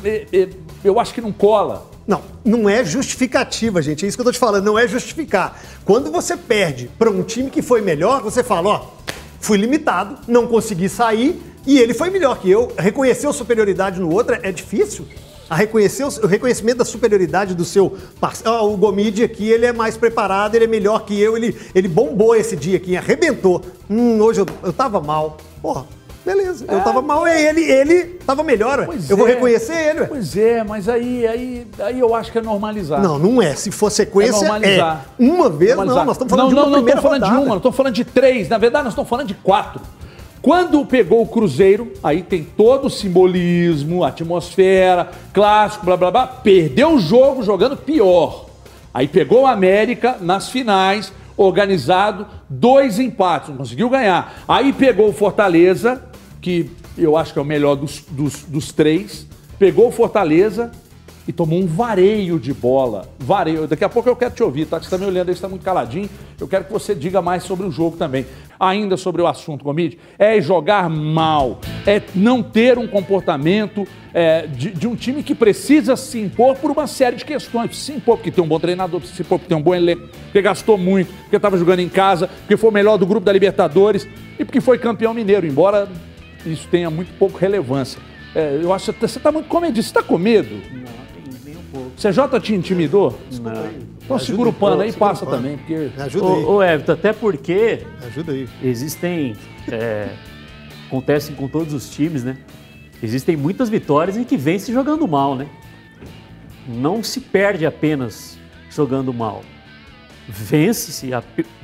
[0.84, 1.93] eu acho que não cola.
[2.06, 4.04] Não, não é justificativa, gente.
[4.04, 5.60] É isso que eu tô te falando, não é justificar.
[5.84, 8.86] Quando você perde para um time que foi melhor, você fala, ó,
[9.40, 12.72] fui limitado, não consegui sair e ele foi melhor que eu.
[12.76, 15.06] Reconhecer a superioridade no outro é difícil.
[15.48, 18.50] A reconhecer o, reconhecimento da superioridade do seu parceiro.
[18.50, 21.88] Oh, o Gomide aqui, ele é mais preparado, ele é melhor que eu, ele, ele
[21.88, 23.62] bombou esse dia aqui, arrebentou.
[23.88, 25.36] Hum, hoje eu, eu tava mal.
[25.60, 25.86] Porra,
[26.24, 28.96] Beleza, eu tava mal, é ele, ele tava melhor, ué.
[29.10, 29.32] eu vou é.
[29.32, 30.06] reconhecer ele, ué.
[30.06, 33.02] Pois é, mas aí, aí, aí eu acho que é normalizar.
[33.02, 33.54] Não, não é.
[33.54, 35.06] Se for sequência, é, normalizar.
[35.18, 35.22] é.
[35.22, 35.98] Uma vez, normalizar.
[35.98, 37.36] não, nós estamos falando não, de uma não, Não, não estou falando rodada.
[37.36, 38.48] de uma, não estou falando de três.
[38.48, 39.82] Na verdade, nós estamos falando de quatro.
[40.40, 46.26] Quando pegou o Cruzeiro, aí tem todo o simbolismo, atmosfera, clássico, blá blá blá.
[46.26, 48.46] Perdeu o jogo jogando pior.
[48.92, 54.42] Aí pegou o América nas finais, organizado, dois empates, não conseguiu ganhar.
[54.46, 56.02] Aí pegou o Fortaleza,
[56.44, 59.26] que eu acho que é o melhor dos, dos, dos três,
[59.58, 60.70] pegou o Fortaleza
[61.26, 63.08] e tomou um vareio de bola.
[63.18, 63.66] Vareio.
[63.66, 64.78] Daqui a pouco eu quero te ouvir, tá?
[64.78, 66.06] Você está me olhando aí, está muito caladinho.
[66.38, 68.26] Eu quero que você diga mais sobre o jogo também.
[68.60, 74.70] Ainda sobre o assunto, Gomide, é jogar mal, é não ter um comportamento é, de,
[74.70, 77.74] de, um time que precisa se impor por uma série de questões.
[77.74, 80.42] Se impor porque tem um bom treinador, se impor porque tem um bom elenco, porque
[80.42, 84.06] gastou muito, porque estava jogando em casa, porque foi o melhor do grupo da Libertadores
[84.38, 85.88] e porque foi campeão mineiro, embora
[86.46, 88.00] isso tenha muito pouco relevância.
[88.34, 89.82] É, eu acho que você está muito comedido.
[89.82, 90.60] Você está com medo?
[90.72, 91.90] Não, nem um pouco.
[91.96, 93.18] CJ te intimidou?
[93.40, 93.94] Não.
[94.04, 95.56] Então segura o pano aí e passa também.
[95.56, 95.90] Porque...
[95.96, 96.44] Me ajuda aí.
[96.44, 97.82] Ô, ô Everton, até porque.
[98.00, 98.48] Me ajuda aí.
[98.62, 99.36] Existem.
[99.70, 100.08] É,
[100.86, 102.36] acontecem com todos os times, né?
[103.02, 105.46] Existem muitas vitórias em que vence jogando mal, né?
[106.66, 108.38] Não se perde apenas
[108.70, 109.42] jogando mal.
[110.28, 111.10] Vence-se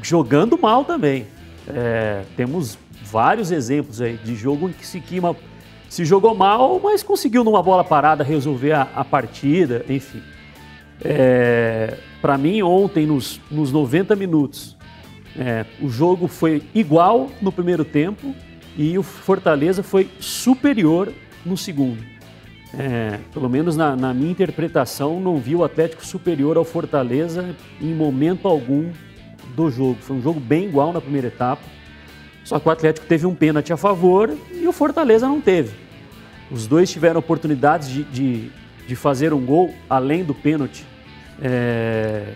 [0.03, 1.27] jogando mal também.
[1.69, 2.79] É, temos
[3.11, 5.37] vários exemplos aí de jogo em que se, queima,
[5.89, 10.23] se jogou mal, mas conseguiu numa bola parada resolver a, a partida, enfim.
[11.03, 14.77] É, Para mim, ontem, nos, nos 90 minutos,
[15.37, 18.35] é, o jogo foi igual no primeiro tempo
[18.77, 21.13] e o Fortaleza foi superior
[21.45, 22.03] no segundo.
[22.79, 27.93] É, pelo menos na, na, minha interpretação, não vi o Atlético superior ao Fortaleza em
[27.93, 28.91] momento algum
[29.57, 29.97] do jogo.
[30.01, 31.63] Foi um jogo bem igual na primeira etapa.
[32.45, 35.75] Só que o Atlético teve um pênalti a favor e o Fortaleza não teve.
[36.51, 38.51] Os dois tiveram oportunidades de, de,
[38.87, 40.85] de fazer um gol além do pênalti
[41.41, 42.35] é,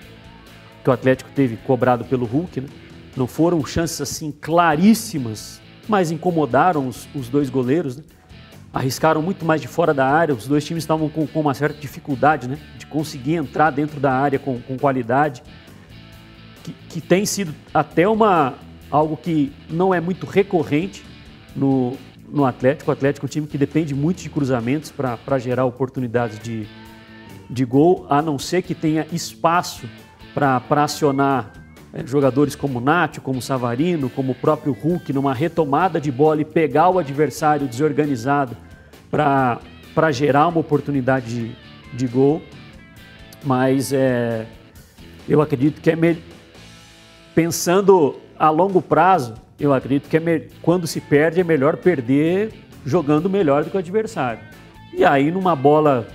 [0.82, 2.60] que o Atlético teve cobrado pelo Hulk.
[2.60, 2.68] Né?
[3.16, 7.96] Não foram chances assim claríssimas, mas incomodaram os, os dois goleiros.
[7.96, 8.04] Né?
[8.72, 10.34] Arriscaram muito mais de fora da área.
[10.34, 12.58] Os dois times estavam com, com uma certa dificuldade né?
[12.78, 15.42] de conseguir entrar dentro da área com, com qualidade.
[16.62, 18.54] Que, que tem sido até uma,
[18.94, 21.04] algo que não é muito recorrente
[21.56, 21.94] no,
[22.28, 22.92] no Atlético.
[22.92, 26.68] O Atlético é um time que depende muito de cruzamentos para gerar oportunidades de,
[27.50, 29.88] de gol, a não ser que tenha espaço
[30.32, 31.52] para acionar
[31.92, 36.44] é, jogadores como Nacho, como Savarino, como o próprio Hulk, numa retomada de bola e
[36.44, 38.56] pegar o adversário desorganizado
[39.10, 41.56] para gerar uma oportunidade de,
[41.92, 42.40] de gol.
[43.42, 44.46] Mas é,
[45.28, 46.16] eu acredito que é me...
[47.34, 52.52] pensando a longo prazo, eu acredito que é quando se perde é melhor perder
[52.84, 54.40] jogando melhor do que o adversário.
[54.92, 56.06] E aí, numa bola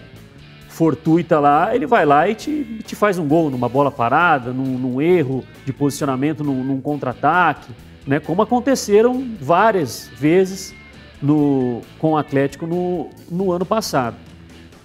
[0.68, 4.78] fortuita lá, ele vai lá e te, te faz um gol numa bola parada, num,
[4.78, 7.72] num erro de posicionamento, num, num contra-ataque,
[8.08, 8.20] né?
[8.20, 10.74] como aconteceram várias vezes
[11.22, 14.16] no, com o Atlético no, no ano passado.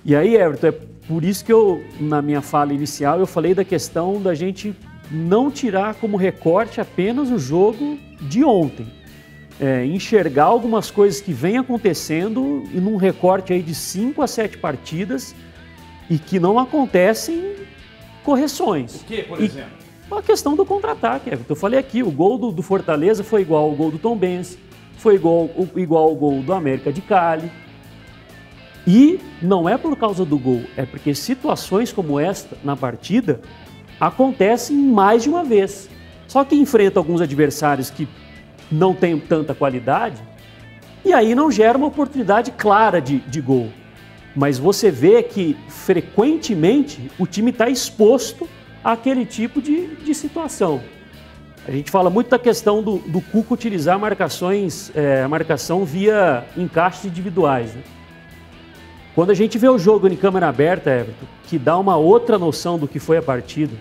[0.04, 0.72] E aí, Everton, é
[1.06, 4.74] por isso que eu, na minha fala inicial, eu falei da questão da gente
[5.14, 8.86] não tirar como recorte apenas o jogo de ontem.
[9.60, 14.58] É, enxergar algumas coisas que vêm acontecendo e num recorte aí de 5 a 7
[14.58, 15.34] partidas
[16.10, 17.54] e que não acontecem
[18.24, 19.02] correções.
[19.02, 19.84] O que, por e exemplo?
[20.10, 23.72] A questão do contra-ataque, Eu falei aqui, o gol do, do, Fortaleza foi igual ao
[23.72, 24.58] gol do Tom Benz,
[24.96, 27.50] foi igual, igual ao gol do América de Cali.
[28.86, 33.40] E não é por causa do gol, é porque situações como esta na partida
[34.06, 35.88] acontecem mais de uma vez.
[36.26, 38.08] Só que enfrenta alguns adversários que
[38.70, 40.22] não têm tanta qualidade
[41.04, 43.70] e aí não gera uma oportunidade clara de, de gol.
[44.34, 48.48] Mas você vê que frequentemente o time está exposto
[48.82, 50.82] àquele tipo de, de situação.
[51.66, 57.06] A gente fala muito da questão do, do Cuco utilizar marcações, é, marcação via encaixes
[57.06, 57.72] individuais.
[57.72, 57.82] Né?
[59.14, 62.78] Quando a gente vê o jogo em câmera aberta, Everton, que dá uma outra noção
[62.78, 63.72] do que foi a partida,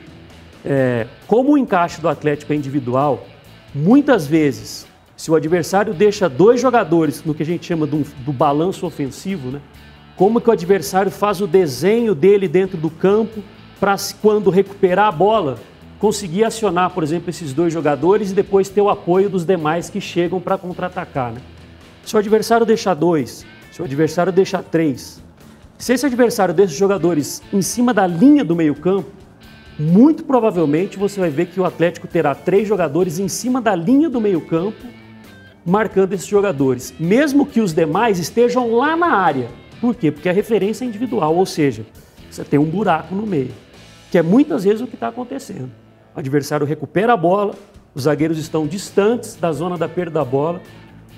[0.65, 3.25] é, como o encaixe do Atlético é individual,
[3.73, 8.31] muitas vezes, se o adversário deixa dois jogadores no que a gente chama do, do
[8.31, 9.61] balanço ofensivo, né?
[10.15, 13.43] como que o adversário faz o desenho dele dentro do campo
[13.79, 15.57] para quando recuperar a bola,
[15.99, 19.99] conseguir acionar, por exemplo, esses dois jogadores e depois ter o apoio dos demais que
[19.99, 21.31] chegam para contra-atacar.
[21.31, 21.41] Né?
[22.05, 25.21] Se o adversário deixar dois, se o adversário deixar três,
[25.77, 29.22] se esse adversário desses jogadores em cima da linha do meio-campo,
[29.77, 34.09] muito provavelmente você vai ver que o Atlético terá três jogadores em cima da linha
[34.09, 34.85] do meio-campo
[35.65, 39.49] marcando esses jogadores, mesmo que os demais estejam lá na área.
[39.79, 40.11] Por quê?
[40.11, 41.85] Porque a referência é individual, ou seja,
[42.29, 43.51] você tem um buraco no meio,
[44.11, 45.71] que é muitas vezes o que está acontecendo.
[46.15, 47.55] O adversário recupera a bola,
[47.95, 50.61] os zagueiros estão distantes da zona da perda da bola,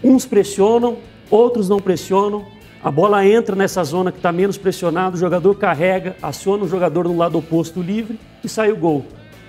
[0.04, 0.98] uns pressionam,
[1.30, 2.46] outros não pressionam,
[2.86, 7.06] a bola entra nessa zona que está menos pressionada, o jogador carrega, aciona o jogador
[7.06, 9.04] no lado oposto livre e sai o gol.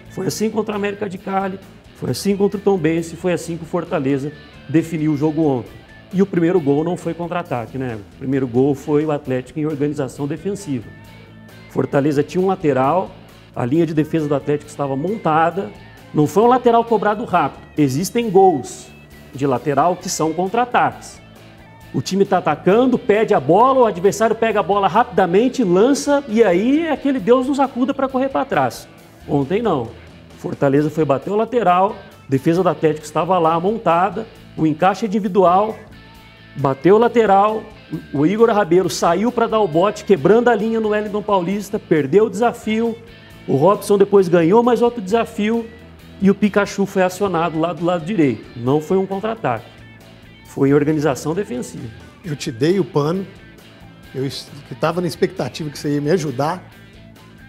[0.09, 1.61] Foi assim contra a América de Cali,
[1.97, 4.33] foi assim contra o Tom Bense, foi assim que o Fortaleza
[4.67, 5.71] definiu o jogo ontem.
[6.15, 7.99] E o primeiro gol não foi contra-ataque, né?
[8.15, 10.87] O primeiro gol foi o Atlético em organização defensiva.
[11.69, 13.11] Fortaleza tinha um lateral,
[13.55, 15.71] a linha de defesa do Atlético estava montada.
[16.15, 17.69] Não foi um lateral cobrado rápido.
[17.77, 18.87] Existem gols
[19.35, 21.26] de lateral que são contra-ataques.
[21.97, 26.45] O time está atacando, pede a bola, o adversário pega a bola rapidamente, lança e
[26.45, 28.87] aí é aquele Deus nos acuda para correr para trás.
[29.27, 29.89] Ontem não.
[30.37, 31.97] Fortaleza foi bater o lateral,
[32.29, 34.27] defesa do Atlético estava lá montada,
[34.59, 35.75] o encaixe individual,
[36.55, 37.63] bateu o lateral,
[38.13, 42.27] o Igor Rabelo saiu para dar o bote, quebrando a linha no Wellington Paulista, perdeu
[42.27, 42.95] o desafio,
[43.49, 45.65] o Robson depois ganhou mais outro desafio
[46.21, 48.45] e o Pikachu foi acionado lá do lado direito.
[48.55, 49.65] Não foi um contra-ataque,
[50.57, 51.85] foi organização defensiva.
[52.25, 53.27] Eu te dei o pano,
[54.15, 56.73] eu estava na expectativa que você ia me ajudar,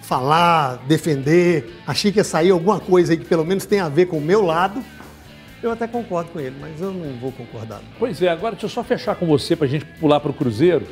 [0.02, 4.08] falar, defender, achei que ia sair alguma coisa aí que pelo menos tem a ver
[4.08, 4.84] com o meu lado.
[5.64, 7.80] Eu até concordo com ele, mas eu não vou concordar.
[7.98, 10.34] Pois é, agora deixa eu só fechar com você para a gente pular para o
[10.34, 10.86] Cruzeiro.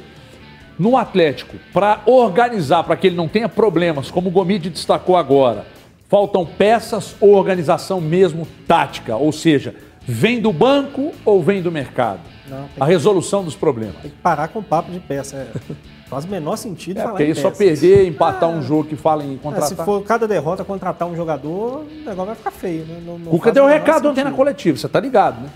[0.79, 5.67] No Atlético, para organizar, para que ele não tenha problemas, como o Gomide destacou agora,
[6.07, 9.17] faltam peças ou organização mesmo tática?
[9.17, 9.75] Ou seja,
[10.05, 12.21] vem do banco ou vem do mercado?
[12.47, 13.95] Não, a resolução dos problemas.
[14.01, 15.35] Tem que parar com o papo de peça.
[15.35, 15.75] É.
[16.07, 18.83] Faz o menor sentido é, falar porque em aí só perder, empatar ah, um jogo
[18.83, 19.71] que fala em contratar.
[19.71, 22.85] É, se for cada derrota contratar um jogador, o negócio vai ficar feio.
[22.85, 23.01] Né?
[23.03, 25.49] Não, não Cuca deu um recado ontem na coletiva, você tá ligado, né?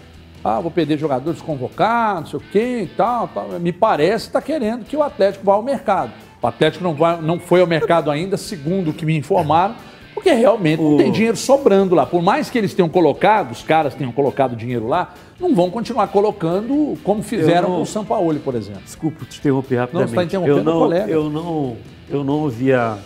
[0.43, 3.59] ah, vou perder jogadores convocados, não sei o quê e tal, tal.
[3.59, 6.11] Me parece que está querendo que o Atlético vá ao mercado.
[6.41, 9.75] O Atlético não, vai, não foi ao mercado ainda, segundo o que me informaram,
[10.19, 10.91] porque realmente o...
[10.91, 12.05] não tem dinheiro sobrando lá.
[12.05, 16.07] Por mais que eles tenham colocado, os caras tenham colocado dinheiro lá, não vão continuar
[16.07, 17.75] colocando como fizeram não...
[17.77, 18.81] com o São Paulo, por exemplo.
[18.83, 20.13] Desculpa te interromper rapidamente.
[20.13, 21.11] Não, você está interrompendo eu não, o colega.
[21.11, 21.77] Eu não,
[22.09, 22.97] eu não ouvi a...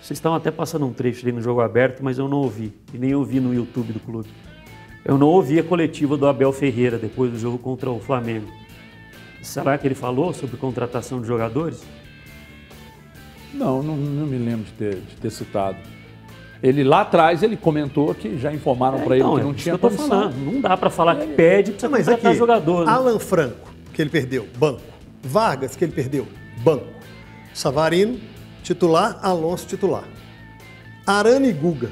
[0.00, 2.72] Vocês estão até passando um trecho ali no jogo aberto, mas eu não ouvi.
[2.92, 4.28] E nem ouvi no YouTube do clube.
[5.04, 8.46] Eu não ouvi a coletiva do Abel Ferreira depois do jogo contra o Flamengo.
[9.42, 11.82] Será que ele falou sobre contratação de jogadores?
[13.52, 15.76] Não, não, não me lembro de ter, de ter, citado.
[16.64, 19.50] Ele lá atrás ele comentou que já informaram é, para então, ele que é não
[19.50, 20.34] é tinha que falando.
[20.34, 22.86] Não dá para falar que pede para contratar aqui, jogador.
[22.86, 22.90] Né?
[22.90, 24.80] Alan Franco, que ele perdeu, banco.
[25.22, 26.26] Vargas, que ele perdeu,
[26.60, 26.86] banco.
[27.52, 28.18] Savarino,
[28.62, 30.04] titular, Alonso, titular.
[31.06, 31.90] Arana e Guga.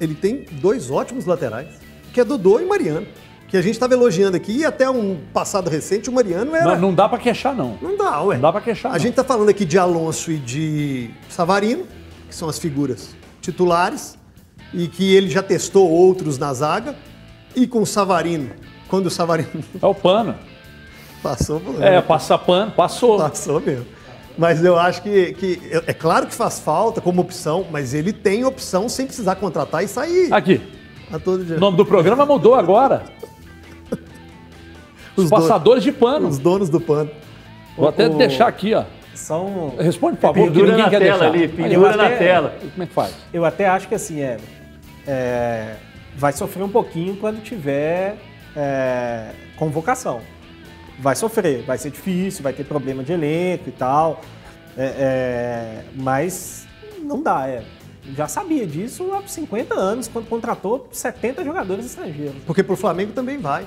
[0.00, 1.66] Ele tem dois ótimos laterais
[2.12, 3.06] que é Dodô e Mariano.
[3.48, 6.76] Que a gente estava elogiando aqui e até um passado recente o Mariano era.
[6.76, 7.76] Não, não dá para queixar, não.
[7.82, 8.36] Não dá, ué.
[8.36, 8.92] Não dá para queixar.
[8.92, 9.00] A não.
[9.00, 11.84] gente está falando aqui de Alonso e de Savarino,
[12.28, 14.16] que são as figuras titulares,
[14.72, 16.96] e que ele já testou outros na zaga.
[17.54, 18.50] E com o Savarino,
[18.88, 19.62] quando o Savarino.
[19.82, 20.34] É o pano.
[21.22, 23.18] Passou por É, passa pano, passou.
[23.18, 23.86] Passou mesmo.
[24.36, 28.44] Mas eu acho que, que, é claro que faz falta como opção, mas ele tem
[28.44, 30.32] opção sem precisar contratar e sair.
[30.32, 30.60] Aqui,
[31.12, 31.58] a todo dia.
[31.58, 33.04] O nome do programa mudou agora.
[35.14, 36.28] Os, Os passadores de pano.
[36.28, 37.10] Os donos do pano.
[37.76, 38.16] Vou o, até o...
[38.16, 38.84] deixar aqui, ó.
[39.14, 39.74] São...
[39.78, 41.24] Responde, por favor, pendura na tela deixar.
[41.26, 42.56] ali, pendura na tela.
[42.60, 43.14] Como é que faz?
[43.32, 44.38] Eu até acho que assim, é,
[45.06, 45.76] é
[46.16, 48.16] vai sofrer um pouquinho quando tiver
[48.56, 50.20] é, convocação.
[50.98, 54.20] Vai sofrer, vai ser difícil, vai ter problema de elenco e tal.
[54.76, 56.66] É, é mas
[57.02, 57.62] não dá, é
[58.16, 62.42] já sabia disso há 50 anos, quando contratou 70 jogadores estrangeiros.
[62.44, 63.66] Porque para o Flamengo também vai.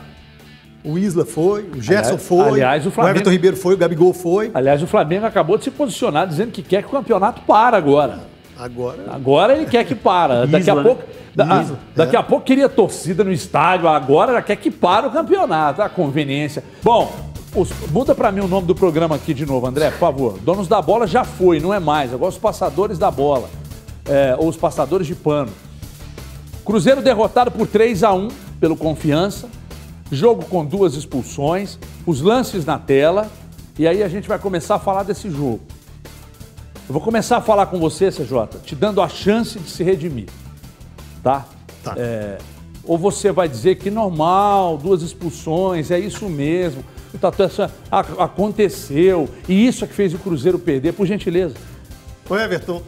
[0.85, 3.77] O Isla foi, o Gerson aliás, foi, aliás, o, Flamengo, o Everton Ribeiro foi, o
[3.77, 4.51] Gabigol foi.
[4.53, 8.19] Aliás, o Flamengo acabou de se posicionar dizendo que quer que o campeonato para agora.
[8.57, 9.05] Agora.
[9.11, 10.45] Agora ele quer que para.
[10.47, 11.03] Daqui a pouco.
[11.33, 15.11] Da, ah, daqui a pouco queria torcida no estádio, agora ela quer que para o
[15.11, 16.63] campeonato, a conveniência.
[16.81, 17.13] Bom,
[17.53, 20.39] os, muda para mim o nome do programa aqui de novo, André, por favor.
[20.39, 22.13] Donos da bola já foi, não é mais.
[22.13, 23.49] Agora os passadores da bola.
[24.07, 25.51] É, ou os passadores de pano.
[26.63, 29.49] Cruzeiro derrotado por 3 a 1 pelo Confiança.
[30.11, 31.79] Jogo com duas expulsões.
[32.05, 33.29] Os lances na tela.
[33.77, 35.61] E aí a gente vai começar a falar desse jogo.
[36.87, 40.27] Eu vou começar a falar com você, CJ, te dando a chance de se redimir.
[41.23, 41.45] Tá?
[41.83, 41.95] tá.
[41.97, 42.37] É,
[42.83, 46.83] ou você vai dizer que normal, duas expulsões, é isso mesmo.
[47.13, 47.41] O Tatu
[48.19, 49.27] aconteceu.
[49.49, 51.55] E isso é que fez o Cruzeiro perder, por gentileza.
[52.29, 52.81] Ô Everton,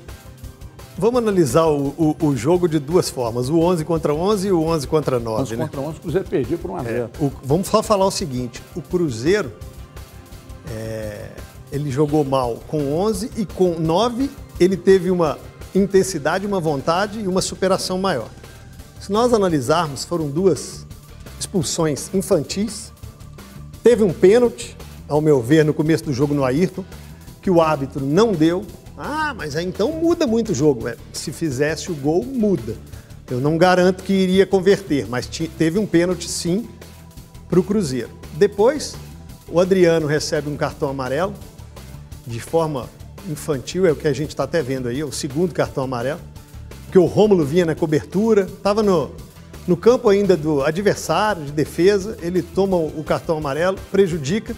[0.98, 4.62] vamos analisar o, o, o, jogo de duas formas: o 11 contra 11 e o
[4.64, 5.42] 11 contra 9.
[5.44, 5.64] 11 né?
[5.66, 7.08] contra 11, o Cruzeiro perdeu por uma é,
[7.44, 9.52] Vamos só falar o seguinte: o Cruzeiro.
[10.70, 11.30] É,
[11.72, 14.30] ele jogou mal com 11 e com 9
[14.60, 15.38] ele teve uma
[15.74, 18.28] intensidade, uma vontade e uma superação maior.
[19.00, 20.86] Se nós analisarmos, foram duas
[21.40, 22.92] expulsões infantis.
[23.84, 24.76] Teve um pênalti,
[25.08, 26.84] ao meu ver, no começo do jogo no Ayrton,
[27.42, 28.66] que o árbitro não deu.
[28.98, 30.88] Ah, mas aí então muda muito o jogo.
[30.88, 32.76] É, se fizesse o gol, muda.
[33.30, 36.68] Eu não garanto que iria converter, mas teve um pênalti sim
[37.48, 38.10] para o Cruzeiro.
[38.34, 38.96] Depois,
[39.48, 41.34] o Adriano recebe um cartão amarelo,
[42.26, 42.90] de forma
[43.30, 46.20] infantil, é o que a gente está até vendo aí, é o segundo cartão amarelo,
[46.92, 49.12] que o Rômulo vinha na cobertura, estava no,
[49.68, 54.56] no campo ainda do adversário, de defesa, ele toma o cartão amarelo, prejudica,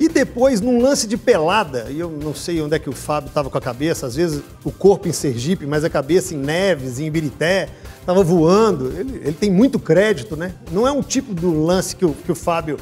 [0.00, 3.28] e depois, num lance de pelada, e eu não sei onde é que o Fábio
[3.28, 7.00] estava com a cabeça, às vezes o corpo em Sergipe, mas a cabeça em Neves,
[7.00, 7.68] em Ibirité,
[8.00, 8.92] estava voando.
[8.96, 10.54] Ele, ele, tem muito crédito, né?
[10.70, 12.78] Não é um tipo de lance que o, que o Fábio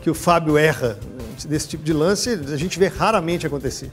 [0.00, 0.98] que o Fábio erra
[1.46, 3.90] desse tipo de lance, a gente vê raramente acontecer.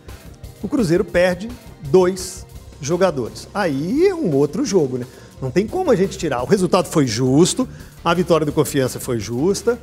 [0.61, 1.49] O Cruzeiro perde
[1.83, 2.45] dois
[2.81, 3.47] jogadores.
[3.53, 5.05] Aí é um outro jogo, né?
[5.41, 6.41] Não tem como a gente tirar.
[6.43, 7.67] O resultado foi justo,
[8.03, 9.79] a vitória do Confiança foi justa,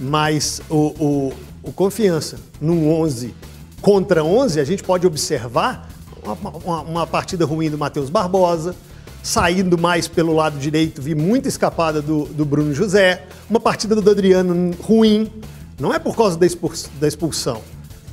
[0.00, 1.32] mas o, o,
[1.68, 3.34] o Confiança, num 11
[3.82, 5.86] contra 11, a gente pode observar
[6.22, 6.32] uma,
[6.64, 8.74] uma, uma partida ruim do Matheus Barbosa,
[9.22, 14.10] saindo mais pelo lado direito, vi muita escapada do, do Bruno José, uma partida do
[14.10, 15.30] Adriano ruim,
[15.78, 17.60] não é por causa da expulsão.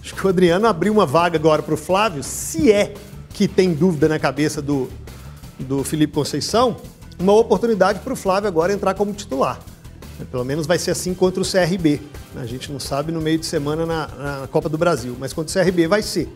[0.03, 2.93] Acho que o Adriano abriu uma vaga agora para o Flávio, se é
[3.29, 4.89] que tem dúvida na cabeça do,
[5.57, 6.75] do Felipe Conceição,
[7.17, 9.61] uma oportunidade para o Flávio agora entrar como titular.
[10.31, 12.01] Pelo menos vai ser assim contra o CRB.
[12.35, 15.61] A gente não sabe no meio de semana na, na Copa do Brasil, mas contra
[15.61, 16.29] o CRB vai ser.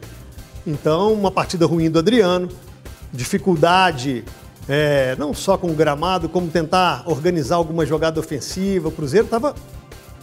[0.68, 2.50] Então, uma partida ruim do Adriano,
[3.14, 4.26] dificuldade
[4.68, 8.90] é, não só com o gramado, como tentar organizar alguma jogada ofensiva.
[8.90, 9.56] O Cruzeiro estava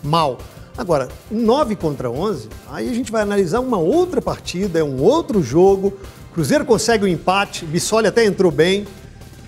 [0.04, 0.38] mal.
[0.78, 5.42] Agora, 9 contra 11, aí a gente vai analisar uma outra partida, é um outro
[5.42, 5.94] jogo.
[6.32, 8.86] Cruzeiro consegue o um empate, Bissoli até entrou bem,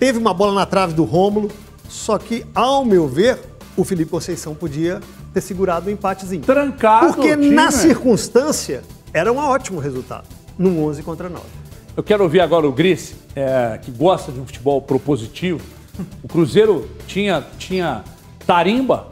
[0.00, 1.50] teve uma bola na trave do Rômulo,
[1.86, 3.38] só que, ao meu ver,
[3.78, 5.00] o Felipe Conceição podia
[5.32, 6.42] ter segurado o um empatezinho.
[6.42, 7.14] Trancado.
[7.14, 8.82] Porque na circunstância
[9.14, 10.26] era um ótimo resultado,
[10.58, 11.44] num 11 contra 9.
[11.96, 15.60] Eu quero ouvir agora o Gris, é, que gosta de um futebol propositivo.
[16.22, 18.04] O Cruzeiro tinha, tinha
[18.44, 19.08] tarimba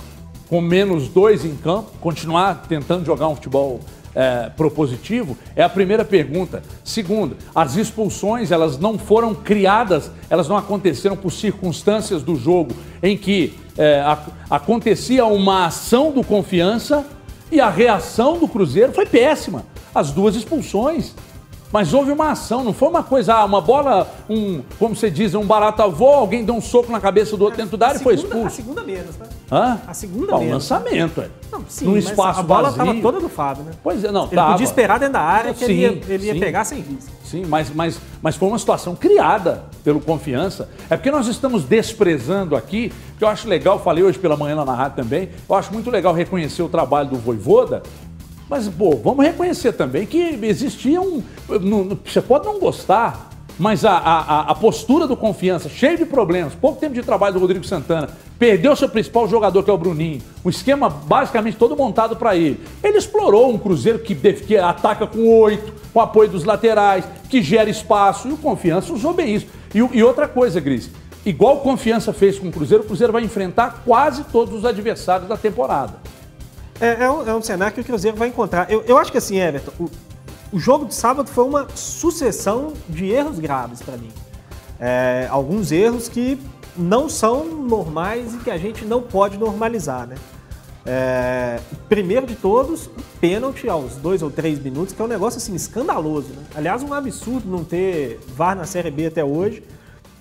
[0.49, 3.81] com menos dois em campo, continuar tentando jogar um futebol
[4.17, 5.37] é, propositivo?
[5.55, 6.63] É a primeira pergunta.
[6.85, 13.17] Segunda, as expulsões elas não foram criadas, elas não aconteceram por circunstâncias do jogo em
[13.17, 14.19] que é, a,
[14.51, 17.05] acontecia uma ação do confiança
[17.51, 19.65] e a reação do Cruzeiro foi péssima.
[19.95, 21.15] As duas expulsões.
[21.73, 25.35] Mas houve uma ação, não foi uma coisa, ah, uma bola, um, como você diz,
[25.35, 28.03] um barato avô, alguém deu um soco na cabeça do outro dentro da área e
[28.03, 28.47] foi expulso.
[28.47, 29.27] A segunda menos, né?
[29.51, 29.79] Hã?
[29.87, 30.55] A segunda Bom, menos.
[30.55, 31.29] lançamento, é.
[31.51, 33.73] Não, sim, Num espaço a bola estava toda do Fábio, né?
[33.83, 34.53] Pois é, não, Ele tava.
[34.53, 36.41] podia esperar dentro da área que sim, ele ia, ele ia sim.
[36.41, 37.11] pegar sem risco.
[37.25, 40.69] Sim, mas, mas, mas foi uma situação criada pelo confiança.
[40.89, 44.65] É porque nós estamos desprezando aqui, que eu acho legal, falei hoje pela manhã lá
[44.65, 47.83] na rádio também, eu acho muito legal reconhecer o trabalho do Voivoda,
[48.49, 51.23] mas, pô, vamos reconhecer também que existia um.
[52.05, 56.79] Você pode não gostar, mas a, a, a postura do confiança, cheio de problemas, pouco
[56.79, 60.23] tempo de trabalho do Rodrigo Santana, perdeu seu principal jogador, que é o Bruninho.
[60.45, 62.61] O esquema basicamente todo montado para ele.
[62.83, 67.69] Ele explorou um Cruzeiro que, que ataca com oito, com apoio dos laterais, que gera
[67.69, 69.47] espaço, e o confiança usou bem isso.
[69.75, 70.91] E, e outra coisa, Gris,
[71.25, 75.29] igual o confiança fez com o Cruzeiro, o Cruzeiro vai enfrentar quase todos os adversários
[75.29, 75.95] da temporada.
[76.81, 78.71] É, é, um, é um cenário que o Cruzeiro vai encontrar.
[78.71, 79.91] Eu, eu acho que assim, Everton, o,
[80.53, 84.11] o jogo de sábado foi uma sucessão de erros graves para mim.
[84.79, 86.39] É, alguns erros que
[86.77, 90.17] não são normais e que a gente não pode normalizar, né?
[90.89, 91.59] É,
[91.89, 92.89] primeiro de todos,
[93.21, 96.29] pênalti aos dois ou três minutos, que é um negócio assim escandaloso.
[96.29, 96.45] Né?
[96.55, 99.65] Aliás, um absurdo não ter VAR na Série B até hoje.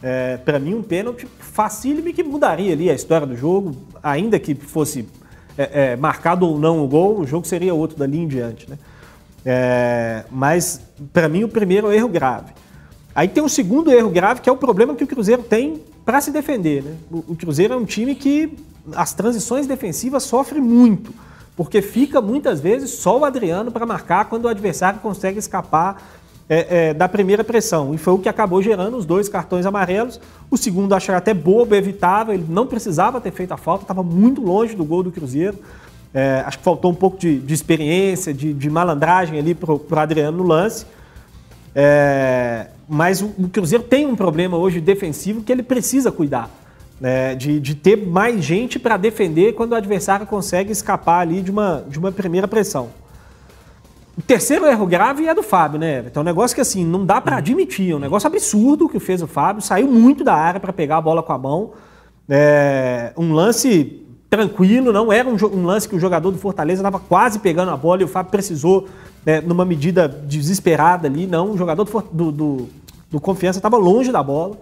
[0.01, 4.55] É, para mim, um pênalti facílimo que mudaria ali a história do jogo, ainda que
[4.55, 5.07] fosse
[5.57, 8.69] é, é, marcado ou não o gol, o jogo seria outro dali em diante.
[8.69, 8.77] Né?
[9.45, 10.81] É, mas,
[11.13, 12.53] para mim, o primeiro é erro grave.
[13.13, 16.19] Aí tem um segundo erro grave, que é o problema que o Cruzeiro tem para
[16.19, 16.83] se defender.
[16.83, 16.95] Né?
[17.11, 18.57] O, o Cruzeiro é um time que
[18.93, 21.13] as transições defensivas sofrem muito,
[21.55, 26.01] porque fica muitas vezes só o Adriano para marcar quando o adversário consegue escapar
[26.49, 27.93] é, é, da primeira pressão.
[27.93, 30.19] E foi o que acabou gerando os dois cartões amarelos.
[30.49, 34.41] O segundo achei até bobo, evitável, ele não precisava ter feito a falta, estava muito
[34.41, 35.57] longe do gol do Cruzeiro.
[36.13, 39.81] É, acho que faltou um pouco de, de experiência, de, de, malandragem ali para o
[39.97, 40.85] Adriano no lance.
[41.73, 46.49] É, mas o, o Cruzeiro tem um problema hoje defensivo que ele precisa cuidar
[46.99, 51.51] né, de, de ter mais gente para defender quando o adversário consegue escapar ali de
[51.51, 52.89] uma, de uma primeira pressão.
[54.17, 55.99] O terceiro erro grave é do Fábio, né?
[55.99, 57.91] Então, é um negócio que assim, não dá para admitir.
[57.91, 59.61] É um negócio absurdo que fez o Fábio.
[59.61, 61.73] Saiu muito da área para pegar a bola com a mão.
[62.29, 66.99] É, um lance tranquilo, não era um, um, lance que o jogador do Fortaleza estava
[66.99, 68.87] quase pegando a bola e o Fábio precisou,
[69.25, 71.27] né, numa medida desesperada ali.
[71.27, 72.69] Não, o jogador do, do, do,
[73.11, 74.57] do Confiança estava longe da bola.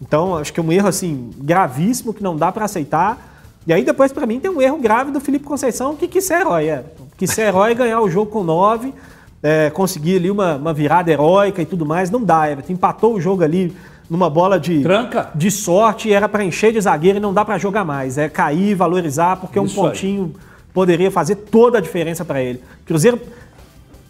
[0.00, 3.30] Então, acho que é um erro assim gravíssimo que não dá para aceitar.
[3.66, 6.40] E aí depois para mim tem um erro grave do Felipe Conceição que quis ser
[6.40, 6.84] herói, é.
[7.20, 8.94] Quis ser herói ganhar o jogo com 9,
[9.42, 12.72] é, conseguir ali uma, uma virada heróica e tudo mais, não dá, Everton.
[12.72, 13.76] Empatou o jogo ali
[14.08, 15.28] numa bola de, Tranca.
[15.34, 18.16] de sorte, era para encher de zagueiro e não dá para jogar mais.
[18.16, 20.42] É cair, valorizar, porque Isso um pontinho aí.
[20.72, 22.62] poderia fazer toda a diferença para ele.
[22.86, 23.20] Cruzeiro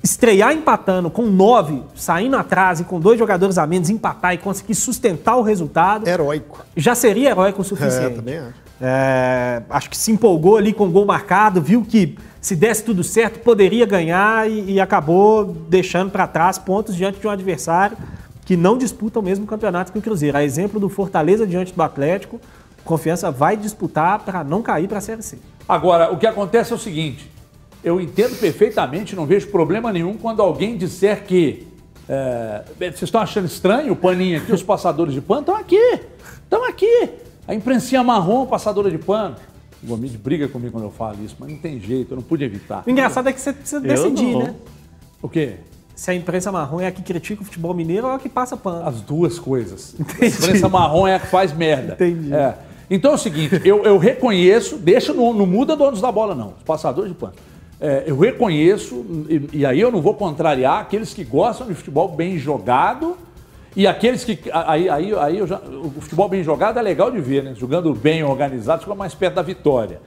[0.01, 4.77] estrear empatando com nove, saindo atrás e com dois jogadores a menos, empatar e conseguir
[4.77, 6.07] sustentar o resultado.
[6.07, 6.65] Heróico.
[6.77, 8.13] Já seria heróico o suficiente.
[8.13, 8.70] É, também acho.
[8.81, 13.05] É, acho que se empolgou ali com o gol marcado, viu que se desse tudo
[13.05, 17.97] certo poderia ganhar e, e acabou deixando para trás pontos diante de um adversário
[18.47, 20.37] que não disputa o mesmo campeonato que o Cruzeiro.
[20.37, 22.41] A exemplo do Fortaleza diante do Atlético,
[22.85, 25.39] Confiança vai disputar para não cair para a Série C.
[25.68, 27.31] Agora, o que acontece é o seguinte:
[27.85, 31.68] eu entendo perfeitamente, não vejo problema nenhum quando alguém disser que.
[32.09, 35.43] É, vocês estão achando estranho o paninho aqui, os passadores de pano?
[35.43, 36.01] Estão aqui!
[36.43, 37.11] Estão aqui!
[37.51, 39.35] A imprensinha marrom, passadora de pano.
[39.83, 42.45] O Gomide briga comigo quando eu falo isso, mas não tem jeito, eu não pude
[42.45, 42.85] evitar.
[42.87, 44.55] O engraçado é que você precisa decidir, né?
[45.21, 45.57] O quê?
[45.97, 48.29] Se a imprensa marrom é a que critica o futebol mineiro ou é a que
[48.29, 48.87] passa pano.
[48.87, 49.97] As duas coisas.
[49.99, 50.27] Entendi.
[50.27, 51.95] A imprensa marrom é a que faz merda.
[51.95, 52.33] Entendi.
[52.33, 52.55] É.
[52.89, 56.55] Então é o seguinte, eu, eu reconheço, deixa, não, não muda donos da bola, não.
[56.57, 57.35] Os passadores de pano.
[57.81, 62.11] É, eu reconheço, e, e, aí eu não vou contrariar aqueles que gostam de futebol
[62.11, 63.17] bem jogado
[63.77, 64.39] e aqueles que.
[64.53, 67.55] Aí, aí, aí já, o futebol bem jogado é legal de ver, né?
[67.55, 70.01] Jogando bem organizado, fica mais perto da vitória.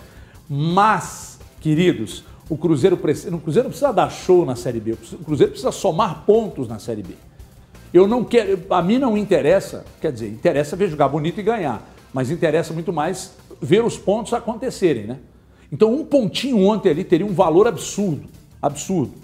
[0.49, 5.17] Mas, queridos, o Cruzeiro, precisa, o Cruzeiro não precisa dar show na Série B, o
[5.23, 7.13] Cruzeiro precisa somar pontos na Série B.
[7.93, 8.59] Eu não quero.
[8.69, 12.91] A mim não interessa, quer dizer, interessa ver jogar bonito e ganhar, mas interessa muito
[12.91, 15.19] mais ver os pontos acontecerem, né?
[15.71, 18.27] Então, um pontinho ontem ali teria um valor absurdo.
[18.61, 19.22] Absurdo.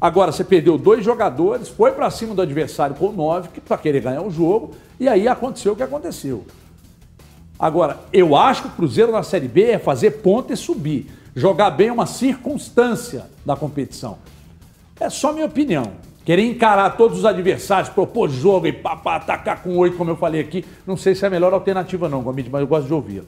[0.00, 4.22] Agora, você perdeu dois jogadores, foi para cima do adversário com nove, para querer ganhar
[4.22, 6.44] o jogo, e aí aconteceu o que aconteceu.
[7.58, 11.10] Agora, eu acho que o Cruzeiro na Série B é fazer ponta e subir.
[11.34, 14.18] Jogar bem é uma circunstância da competição.
[15.00, 15.92] É só minha opinião.
[16.24, 20.16] Querer encarar todos os adversários, propor jogo e pá, pá, atacar com oito, como eu
[20.16, 22.92] falei aqui, não sei se é a melhor alternativa não, Gomide, mas eu gosto de
[22.92, 23.26] ouvi-lo.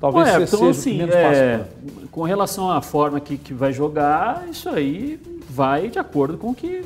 [0.00, 1.64] Talvez Ué, então, assim, é,
[2.10, 5.18] com relação à forma que, que vai jogar, isso aí
[5.48, 6.84] vai de acordo com que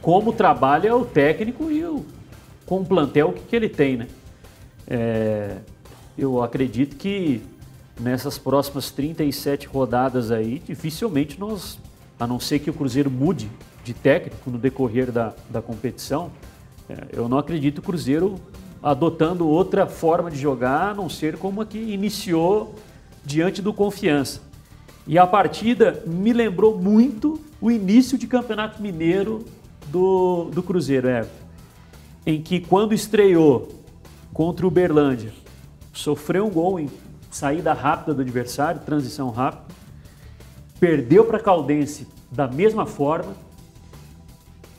[0.00, 2.04] como trabalha o técnico e o,
[2.66, 4.08] com o plantel que, que ele tem, né?
[4.86, 5.56] É,
[6.16, 7.42] eu acredito que
[8.00, 11.78] nessas próximas 37 rodadas aí, dificilmente nós,
[12.18, 13.50] a não ser que o Cruzeiro mude
[13.84, 16.30] de técnico no decorrer da, da competição,
[16.88, 18.40] é, eu não acredito que o Cruzeiro
[18.82, 22.74] adotando outra forma de jogar, a não ser como a que iniciou
[23.24, 24.40] diante do Confiança.
[25.06, 29.44] E a partida me lembrou muito o início de Campeonato Mineiro
[29.86, 31.26] do, do Cruzeiro, é,
[32.26, 33.68] em que quando estreou
[34.32, 35.32] contra o Berlândia,
[35.92, 36.90] sofreu um gol em
[37.30, 39.74] saída rápida do adversário, transição rápida,
[40.80, 43.34] perdeu para Caldense da mesma forma,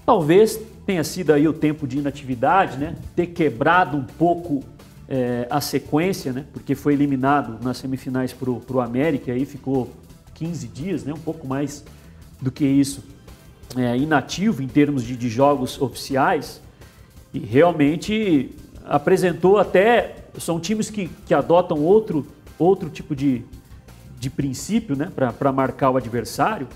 [0.06, 2.96] talvez tenha sido aí o tempo de inatividade, né?
[3.16, 4.64] Ter quebrado um pouco
[5.08, 6.46] é, a sequência, né?
[6.54, 9.90] Porque foi eliminado nas semifinais para o América, aí ficou
[10.34, 11.14] 15 dias, né?
[11.14, 11.84] Um pouco mais
[12.42, 13.04] do que isso,
[13.76, 16.62] é, inativo em termos de, de jogos oficiais
[17.34, 18.52] e realmente
[18.86, 22.28] apresentou até são times que, que adotam outro
[22.58, 23.44] outro tipo de,
[24.20, 26.68] de princípio, né, para marcar o adversário,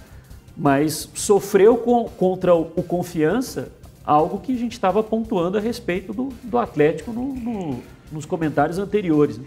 [0.56, 3.72] mas sofreu com, contra o, o, Confiança
[4.08, 8.80] algo que a gente estava pontuando a respeito do, do Atlético no, no, nos comentários
[8.80, 9.38] anteriores.
[9.38, 9.46] Né?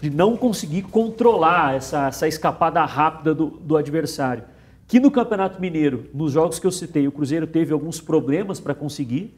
[0.00, 4.44] De não conseguir controlar essa, essa escapada rápida do, do adversário.
[4.86, 8.72] Que no Campeonato Mineiro, nos jogos que eu citei, o Cruzeiro teve alguns problemas para
[8.72, 9.36] conseguir,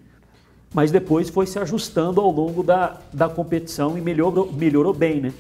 [0.75, 5.33] mas depois foi se ajustando ao longo da, da competição e melhorou, melhorou bem, né?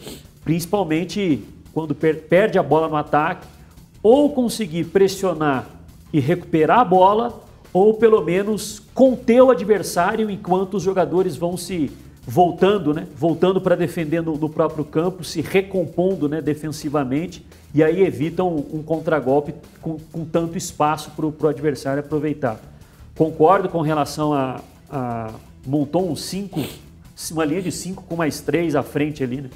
[0.42, 3.46] Principalmente quando per, perde a bola no ataque,
[4.02, 5.66] ou conseguir pressionar
[6.10, 7.47] e recuperar a bola,
[7.78, 11.92] ou pelo menos conter o adversário enquanto os jogadores vão se
[12.26, 13.06] voltando, né?
[13.16, 16.42] Voltando para defender no, no, próprio campo, se recompondo né?
[16.42, 22.60] defensivamente e aí evitam um, um contragolpe com, com, tanto espaço para o adversário aproveitar.
[23.16, 24.60] Concordo com relação a,
[24.90, 25.30] a
[25.64, 26.60] montou um 5,
[27.30, 29.50] uma linha de 5 com mais 3 à frente ali, né?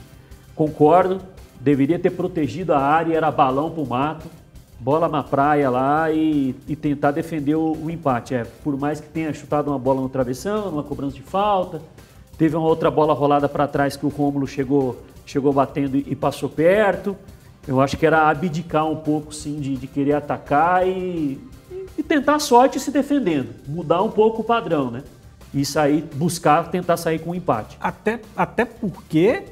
[0.55, 1.21] Concordo,
[1.61, 4.29] deveria ter protegido a área, era balão para o mato,
[4.83, 8.35] bola na praia lá e, e tentar defender o, o, empate.
[8.35, 11.81] É, por mais que tenha chutado uma bola no travessão, numa cobrança de falta,
[12.37, 16.17] teve uma outra bola rolada para trás que o Rômulo chegou, chegou batendo e, e,
[16.17, 17.17] passou perto.
[17.67, 21.39] Eu acho que era abdicar um pouco, sim, de, de querer atacar e,
[21.97, 25.05] e tentar a sorte se defendendo, mudar um pouco o padrão, né?
[25.55, 27.79] E sair, buscar, tentar sair com um empate.
[27.81, 29.45] Até, até porque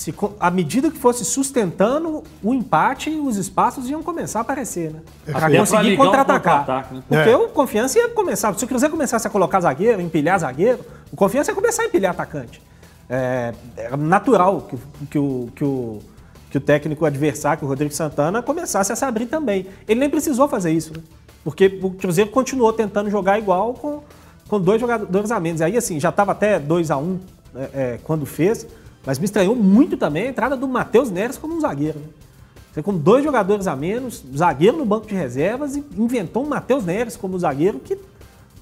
[0.00, 5.00] se, à medida que fosse sustentando o empate, os espaços iam começar a aparecer, né?
[5.30, 6.88] Para conseguir contra-atacar.
[6.90, 7.02] Um né?
[7.06, 7.36] Porque é.
[7.36, 8.58] o Confiança ia começar.
[8.58, 10.80] Se o Cruzeiro começasse a colocar zagueiro, empilhar zagueiro,
[11.12, 12.62] o Confiança ia começar a empilhar atacante.
[13.10, 14.78] É, é natural que,
[15.10, 15.98] que, o, que, o,
[16.48, 19.66] que o técnico adversário, que o Rodrigo Santana, começasse a se abrir também.
[19.86, 21.02] Ele nem precisou fazer isso, né?
[21.44, 24.00] Porque o Cruzeiro continuou tentando jogar igual com,
[24.48, 25.60] com dois jogadores a menos.
[25.60, 27.20] Aí, assim, já estava até 2 a 1 um,
[27.54, 28.66] é, é, quando fez.
[29.04, 31.98] Mas me estranhou muito também a entrada do Matheus Neres como um zagueiro.
[31.98, 32.06] Né?
[32.72, 36.84] Você com dois jogadores a menos, zagueiro no banco de reservas e inventou um Matheus
[36.84, 37.98] Neres como zagueiro que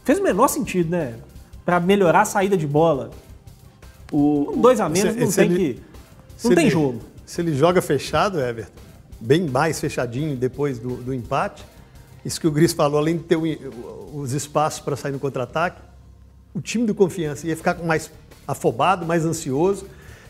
[0.05, 1.17] fez o menor sentido, né?
[1.65, 3.11] Para melhorar a saída de bola.
[4.11, 5.83] O, com dois a menos se, não se tem ele, que.
[6.49, 7.01] Não tem ele, jogo.
[7.27, 8.73] Se ele joga fechado, Everton,
[9.21, 11.63] bem mais fechadinho depois do, do empate,
[12.25, 13.37] isso que o Gris falou, além de ter
[14.15, 15.83] os espaços para sair no contra-ataque,
[16.55, 18.11] o time do Confiança ia ficar mais
[18.47, 19.87] afobado, mais ansioso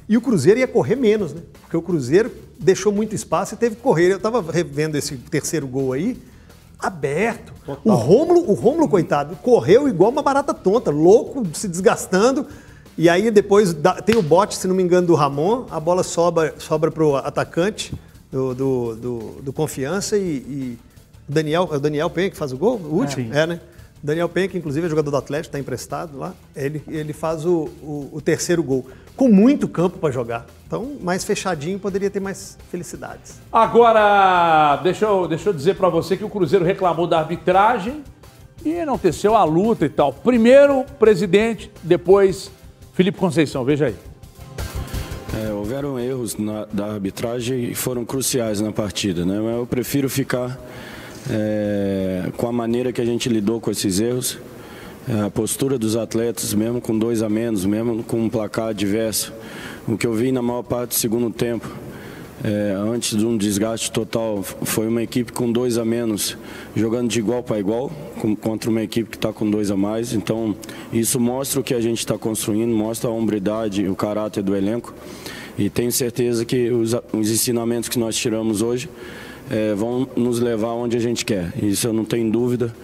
[0.08, 1.42] e o Cruzeiro ia correr menos, né?
[1.60, 4.10] Porque o Cruzeiro deixou muito espaço e teve que correr.
[4.10, 6.16] Eu estava revendo esse terceiro gol aí,
[6.78, 7.52] aberto.
[7.66, 7.82] Total.
[7.84, 12.46] O Rômulo, o Rômulo, coitado, correu igual uma barata tonta, louco, se desgastando.
[12.96, 16.54] E aí depois tem o bote, se não me engano, do Ramon, a bola sobra,
[16.58, 17.94] sobra para o atacante
[18.32, 20.78] do, do, do, do Confiança e, e
[21.28, 23.60] Daniel, é o Daniel Penha que faz o gol, o último, é, é né?
[24.02, 27.68] Daniel Penha, que inclusive é jogador do Atlético, está emprestado lá, ele, ele faz o,
[27.82, 28.86] o, o terceiro gol
[29.16, 30.46] com muito campo para jogar.
[30.66, 33.40] Então, mais fechadinho poderia ter mais felicidades.
[33.52, 38.04] Agora, deixa eu, deixa eu dizer para você que o Cruzeiro reclamou da arbitragem
[38.64, 40.12] e enalteceu a luta e tal.
[40.12, 42.50] Primeiro, presidente, depois,
[42.94, 43.64] Felipe Conceição.
[43.64, 43.96] Veja aí.
[45.42, 49.40] É, houveram erros na, da arbitragem e foram cruciais na partida, né?
[49.40, 50.58] Mas eu prefiro ficar
[51.30, 54.38] é, com a maneira que a gente lidou com esses erros
[55.08, 59.32] é, a postura dos atletas, mesmo com dois a menos, mesmo com um placar adverso.
[59.86, 61.66] O que eu vi na maior parte do segundo tempo,
[62.44, 66.36] é, antes de um desgaste total, foi uma equipe com dois a menos,
[66.76, 70.12] jogando de igual para igual, com, contra uma equipe que está com dois a mais.
[70.12, 70.54] Então,
[70.92, 74.94] isso mostra o que a gente está construindo, mostra a hombridade o caráter do elenco.
[75.56, 78.90] E tenho certeza que os, os ensinamentos que nós tiramos hoje
[79.50, 81.52] é, vão nos levar onde a gente quer.
[81.62, 82.74] Isso eu não tenho dúvida.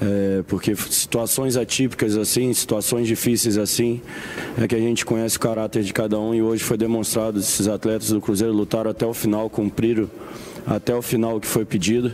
[0.00, 4.00] É, porque situações atípicas assim, situações difíceis assim,
[4.56, 7.66] é que a gente conhece o caráter de cada um e hoje foi demonstrado, esses
[7.66, 10.08] atletas do Cruzeiro lutaram até o final, cumpriram
[10.66, 12.12] até o final o que foi pedido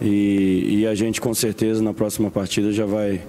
[0.00, 3.20] e, e a gente com certeza na próxima partida já vai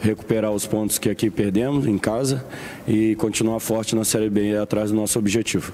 [0.00, 2.44] recuperar os pontos que aqui perdemos em casa
[2.86, 5.72] e continuar forte na Série B atrás do nosso objetivo.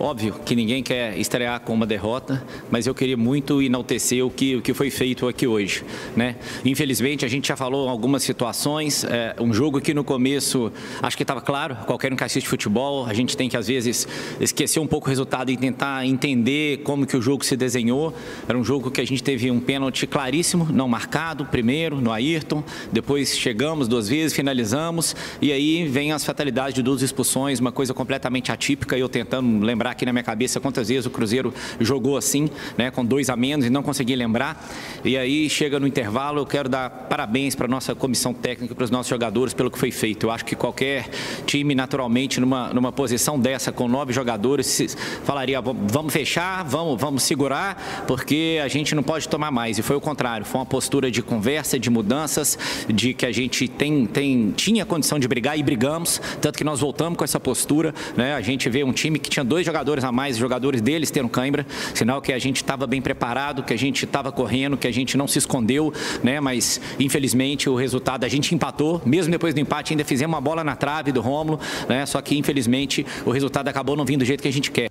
[0.00, 4.54] Óbvio que ninguém quer estrear com uma derrota, mas eu queria muito enaltecer o que,
[4.54, 5.84] o que foi feito aqui hoje.
[6.16, 6.36] Né?
[6.64, 10.70] Infelizmente, a gente já falou algumas situações, é, um jogo que no começo,
[11.02, 14.06] acho que estava claro, qualquer um que assiste futebol, a gente tem que às vezes
[14.40, 18.14] esquecer um pouco o resultado e tentar entender como que o jogo se desenhou.
[18.48, 22.62] Era um jogo que a gente teve um pênalti claríssimo, não marcado, primeiro no Ayrton,
[22.92, 27.92] depois chegamos duas vezes, finalizamos, e aí vem as fatalidades de duas expulsões, uma coisa
[27.92, 32.16] completamente atípica, eu tentando lembrar lembrar aqui na minha cabeça quantas vezes o Cruzeiro jogou
[32.16, 34.68] assim, né, com dois a menos e não consegui lembrar.
[35.04, 38.84] E aí chega no intervalo, eu quero dar parabéns para a nossa comissão técnica, para
[38.84, 40.26] os nossos jogadores pelo que foi feito.
[40.26, 41.08] Eu acho que qualquer
[41.46, 48.04] time, naturalmente, numa, numa posição dessa, com nove jogadores, falaria: vamos fechar, vamos, vamos segurar,
[48.06, 49.78] porque a gente não pode tomar mais.
[49.78, 52.58] E foi o contrário, foi uma postura de conversa, de mudanças,
[52.88, 56.80] de que a gente tem, tem, tinha condição de brigar e brigamos, tanto que nós
[56.80, 57.94] voltamos com essa postura.
[58.16, 58.34] Né?
[58.34, 61.66] A gente vê um time que tinha dois jogadores a mais, jogadores deles tendo cãibra,
[61.94, 65.16] sinal que a gente estava bem preparado, que a gente estava correndo, que a gente
[65.16, 66.40] não se escondeu, né?
[66.40, 70.64] mas infelizmente o resultado a gente empatou, mesmo depois do empate ainda fizemos uma bola
[70.64, 72.04] na trave do Rômulo, né?
[72.06, 74.90] só que infelizmente o resultado acabou não vindo do jeito que a gente quer.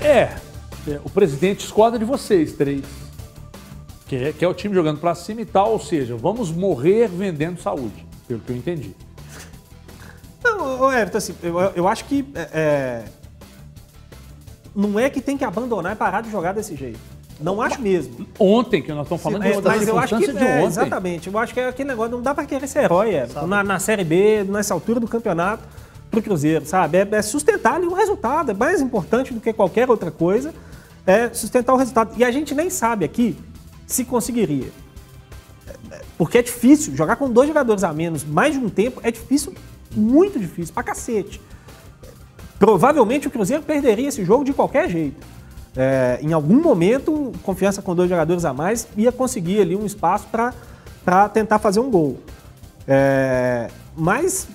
[0.00, 0.34] É,
[0.88, 2.82] é o presidente discorda de vocês três.
[4.06, 7.08] Que é, que é o time jogando para cima e tal, ou seja, vamos morrer
[7.08, 8.92] vendendo saúde, pelo que eu entendi.
[10.42, 13.04] Não, Everton, assim, eu, eu acho que é, é,
[14.74, 16.98] não é que tem que abandonar e parar de jogar desse jeito.
[17.40, 18.26] Não acho mesmo.
[18.38, 21.28] Ontem, que nós estamos falando é, Mas eu acho que, de é, Exatamente.
[21.28, 23.78] Eu acho que é aquele negócio, não dá para querer ser herói, é, na, na,
[23.78, 25.64] Série B, nessa altura do campeonato,
[26.10, 26.98] pro Cruzeiro, sabe?
[26.98, 28.50] É, é sustentar ali o resultado.
[28.50, 30.52] É mais importante do que qualquer outra coisa,
[31.06, 32.12] é sustentar o resultado.
[32.18, 33.36] E a gente nem sabe aqui
[33.86, 34.68] se conseguiria.
[36.16, 39.54] Porque é difícil, jogar com dois jogadores a menos mais de um tempo é difícil,
[39.94, 41.40] muito difícil, pra cacete.
[42.58, 45.26] Provavelmente o Cruzeiro perderia esse jogo de qualquer jeito.
[45.76, 50.26] É, em algum momento, confiança com dois jogadores a mais ia conseguir ali um espaço
[50.28, 52.18] para tentar fazer um gol.
[52.86, 54.48] É, mas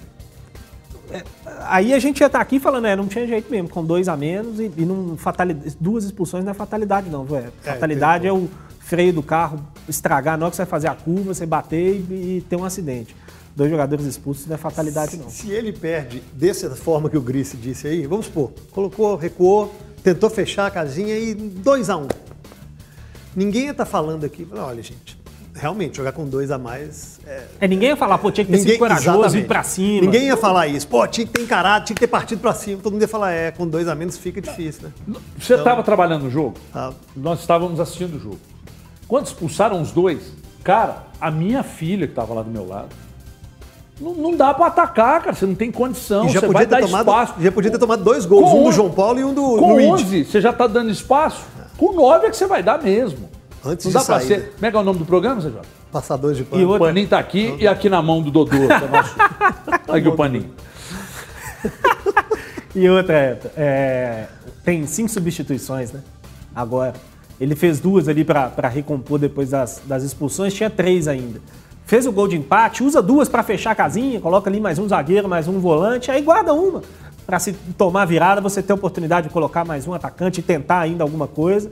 [1.11, 1.23] é,
[1.61, 4.07] aí a gente ia estar tá aqui falando, é, não tinha jeito mesmo, com dois
[4.07, 8.33] a menos e, e não, fatalidade, duas expulsões não é fatalidade, não, é, Fatalidade é,
[8.33, 12.03] o freio do carro estragar, na hora que você vai fazer a curva, você bater
[12.09, 13.15] e, e ter um acidente.
[13.55, 15.29] Dois jogadores expulsos não é fatalidade, não.
[15.29, 20.29] Se ele perde dessa forma que o Grice disse aí, vamos supor, colocou, recuou, tentou
[20.29, 22.07] fechar a casinha e 2 a 1 um.
[23.33, 25.17] Ninguém está falando aqui, olha, gente,
[25.53, 27.19] realmente, jogar com dois a mais.
[27.25, 30.01] É, é ninguém ia falar, pô, tinha que ter ninguém, sido corajoso, ir pra cima.
[30.01, 32.81] Ninguém ia falar isso, pô, tinha que ter encarado, tinha que ter partido pra cima.
[32.81, 35.17] Todo mundo ia falar, é, com dois a menos fica difícil, né?
[35.39, 36.55] Você estava então, trabalhando no jogo?
[36.73, 36.93] Tá.
[37.15, 38.39] Nós estávamos assistindo o jogo.
[39.07, 40.33] Quando expulsaram os dois,
[40.63, 42.89] cara, a minha filha que estava lá do meu lado,
[43.99, 45.35] não, não dá para atacar, cara.
[45.35, 46.27] Você não tem condição.
[46.29, 47.33] já você vai dar tomado, espaço.
[47.39, 49.73] Já podia ter tomado dois gols, com um do João Paulo e um do Com
[49.73, 50.01] Luiz.
[50.03, 51.45] 11, você já tá dando espaço.
[51.77, 53.29] Com 9 é que você vai dar mesmo.
[53.63, 54.27] Antes não dá de sair.
[54.27, 54.39] Ser...
[54.39, 54.49] Né?
[54.55, 55.61] Como é que é o nome do programa, Sérgio?
[55.91, 56.61] Passadores de pano.
[56.61, 57.57] E o Paninho tá aqui uhum.
[57.59, 58.55] e aqui na mão do Dodô.
[58.55, 59.15] É nosso...
[59.87, 60.51] aqui o Paninho.
[62.75, 64.25] e outra, é,
[64.63, 66.01] tem cinco substituições, né?
[66.53, 66.93] Agora.
[67.37, 71.41] Ele fez duas ali para recompor depois das, das expulsões, tinha três ainda
[71.85, 74.87] fez o gol de empate, usa duas para fechar a casinha, coloca ali mais um
[74.87, 76.81] zagueiro, mais um volante, aí guarda uma.
[77.25, 81.03] Para se tomar virada, você ter oportunidade de colocar mais um atacante e tentar ainda
[81.03, 81.71] alguma coisa.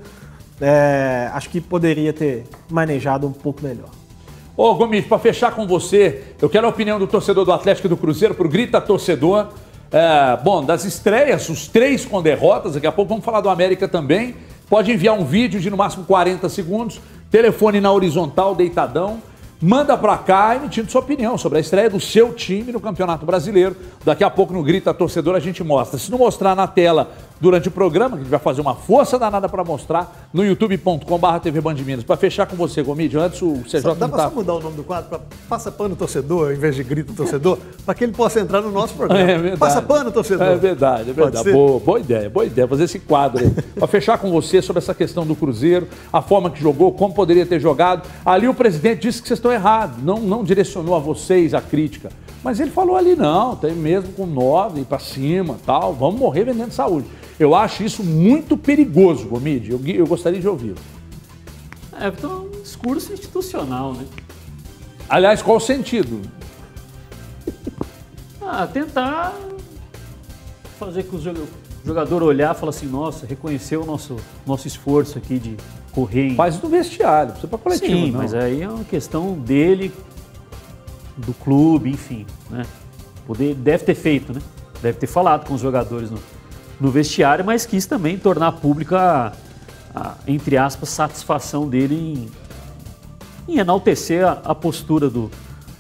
[0.62, 3.90] É, acho que poderia ter manejado um pouco melhor.
[4.56, 7.90] Ô, Gomes, para fechar com você, eu quero a opinião do torcedor do Atlético e
[7.90, 9.48] do Cruzeiro pro Grita Torcedor.
[9.92, 13.88] É, bom, das estreias, os três com derrotas, daqui a pouco vamos falar do América
[13.88, 14.36] também.
[14.70, 19.22] Pode enviar um vídeo de no máximo 40 segundos, telefone na horizontal, deitadão.
[19.66, 23.74] Manda para cá emitindo sua opinião sobre a estreia do seu time no Campeonato Brasileiro.
[24.04, 25.98] Daqui a pouco no Grita Torcedor a gente mostra.
[25.98, 27.14] Se não mostrar na tela
[27.44, 31.40] durante o programa, que a gente vai fazer uma força danada para mostrar no youtube.com.br
[31.42, 32.06] TV Band Minas.
[32.06, 34.30] Para fechar com você, Gomídio, antes o CJ só, Dá para tá...
[34.30, 35.20] só mudar o nome do quadro para
[35.50, 38.94] Passa Pano Torcedor, em vez de Grita Torcedor, para que ele possa entrar no nosso
[38.94, 39.30] programa.
[39.30, 39.58] É verdade.
[39.58, 40.48] Passa Pano Torcedor.
[40.48, 41.52] É verdade, é verdade.
[41.52, 43.52] Boa, boa ideia, boa ideia, fazer esse quadro aí.
[43.76, 47.46] para fechar com você sobre essa questão do Cruzeiro, a forma que jogou, como poderia
[47.46, 48.08] ter jogado.
[48.26, 52.10] Ali o presidente disse que vocês estão errados, não, não direcionou a vocês a crítica.
[52.42, 56.72] Mas ele falou ali, não, tem mesmo com nove para cima, tal, vamos morrer vendendo
[56.72, 57.08] saúde.
[57.40, 59.72] Eu acho isso muito perigoso, Gomide.
[59.72, 60.78] Eu, eu gostaria de ouvi-lo.
[62.00, 64.06] É, então é um discurso institucional, né?
[65.10, 66.22] Aliás, qual o sentido?
[68.42, 69.34] Ah, tentar
[70.80, 71.48] fazer com o
[71.86, 75.58] jogador olhar e falar assim, nossa, reconhecer o nosso, nosso esforço aqui de
[75.92, 76.36] correr em...
[76.36, 78.20] Faz no vestiário, você para coletivo, Sim, não.
[78.20, 79.92] mas aí é uma questão dele,
[81.18, 82.66] do clube, enfim, né?
[83.26, 84.42] Poder, deve ter feito, né?
[84.82, 86.20] Deve ter falado com os jogadores no,
[86.80, 89.34] no vestiário, mas quis também tornar pública, a,
[89.96, 91.96] a, entre aspas, satisfação dele
[93.48, 95.30] em, em enaltecer a, a, postura do,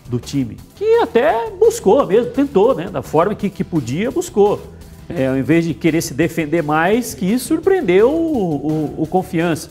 [0.07, 2.89] do time, que até buscou mesmo, tentou, né?
[2.89, 4.61] Da forma que, que podia, buscou.
[5.09, 9.69] É, ao invés de querer se defender mais, que surpreendeu o, o, o confiança,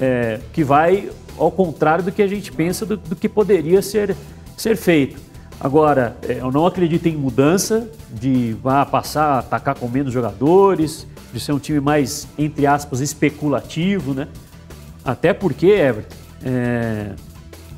[0.00, 4.16] é, que vai ao contrário do que a gente pensa do, do que poderia ser,
[4.56, 5.29] ser feito.
[5.60, 11.06] Agora, é, eu não acredito em mudança de vá passar a atacar com menos jogadores,
[11.30, 14.26] de ser um time mais, entre aspas, especulativo, né?
[15.04, 17.10] Até porque, Everton, é,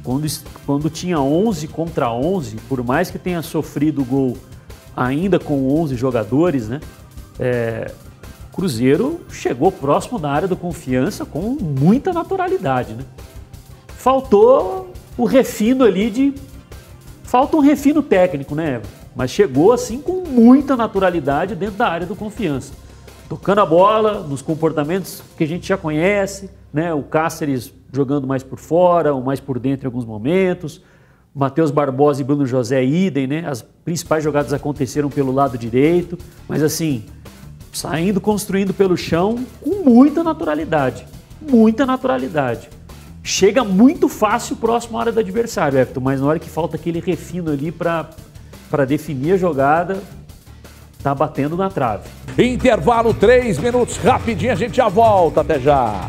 [0.04, 0.26] quando,
[0.64, 4.36] quando tinha 11 contra 11, por mais que tenha sofrido gol
[4.96, 6.80] ainda com 11 jogadores, né?
[7.36, 7.90] É,
[8.52, 13.04] Cruzeiro chegou próximo da área do confiança com muita naturalidade, né?
[13.88, 16.34] Faltou o refino ali de
[17.32, 18.82] Falta um refino técnico, né,
[19.16, 22.74] Mas chegou assim com muita naturalidade dentro da área do confiança.
[23.26, 26.92] Tocando a bola, nos comportamentos que a gente já conhece, né?
[26.92, 30.82] O Cáceres jogando mais por fora, ou mais por dentro em alguns momentos.
[31.34, 33.44] Matheus Barbosa e Bruno José idem, né?
[33.46, 37.06] As principais jogadas aconteceram pelo lado direito, mas assim,
[37.72, 41.06] saindo, construindo pelo chão com muita naturalidade.
[41.40, 42.68] Muita naturalidade
[43.22, 47.00] chega muito fácil próximo à área do adversário, Everton, mas na hora que falta aquele
[47.00, 50.02] refino ali para definir a jogada,
[51.02, 52.08] tá batendo na trave.
[52.38, 56.08] Intervalo, três minutos, rapidinho, a gente já volta, até já.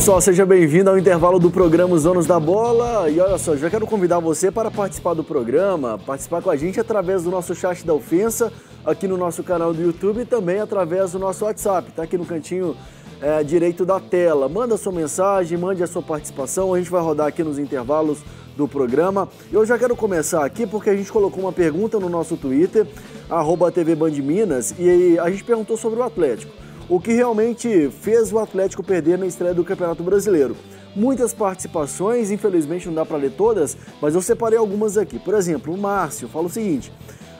[0.00, 3.10] Pessoal, seja bem-vindo ao intervalo do programa Os Donos da Bola.
[3.10, 6.80] E olha só, já quero convidar você para participar do programa, participar com a gente
[6.80, 8.50] através do nosso chat da ofensa
[8.82, 12.24] aqui no nosso canal do YouTube e também através do nosso WhatsApp, tá aqui no
[12.24, 12.74] cantinho
[13.20, 14.48] é, direito da tela.
[14.48, 18.20] Manda sua mensagem, mande a sua participação, a gente vai rodar aqui nos intervalos
[18.56, 19.28] do programa.
[19.52, 22.86] Eu já quero começar aqui porque a gente colocou uma pergunta no nosso Twitter,
[23.28, 26.69] arroba TV Band Minas, e a gente perguntou sobre o Atlético.
[26.90, 30.56] O que realmente fez o Atlético perder na estreia do Campeonato Brasileiro?
[30.96, 35.16] Muitas participações, infelizmente não dá para ler todas, mas eu separei algumas aqui.
[35.16, 36.92] Por exemplo, o Márcio fala o seguinte: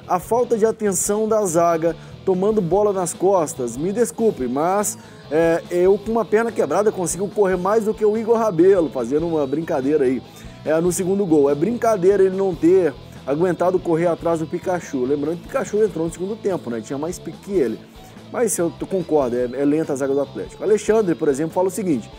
[0.06, 3.76] a falta de atenção da zaga, tomando bola nas costas.
[3.76, 4.96] Me desculpe, mas
[5.32, 9.26] é, eu com uma perna quebrada consigo correr mais do que o Igor Rabelo, fazendo
[9.26, 10.22] uma brincadeira aí
[10.64, 11.50] é, no segundo gol.
[11.50, 12.94] É brincadeira ele não ter
[13.26, 15.04] aguentado correr atrás do Pikachu.
[15.04, 16.80] Lembrando que o Pikachu entrou no segundo tempo, né?
[16.80, 17.80] Tinha mais pique que ele.
[18.32, 20.62] Mas eu concordo, é, é lenta a zaga do Atlético.
[20.62, 22.10] Alexandre, por exemplo, fala o seguinte: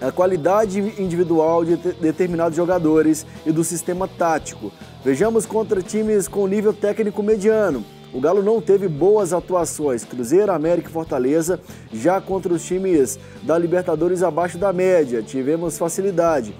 [0.00, 4.72] a qualidade individual de determinados jogadores e do sistema tático.
[5.04, 7.84] Vejamos contra times com nível técnico mediano.
[8.12, 11.58] O Galo não teve boas atuações, Cruzeiro, América e Fortaleza,
[11.92, 16.54] já contra os times da Libertadores abaixo da média, tivemos facilidade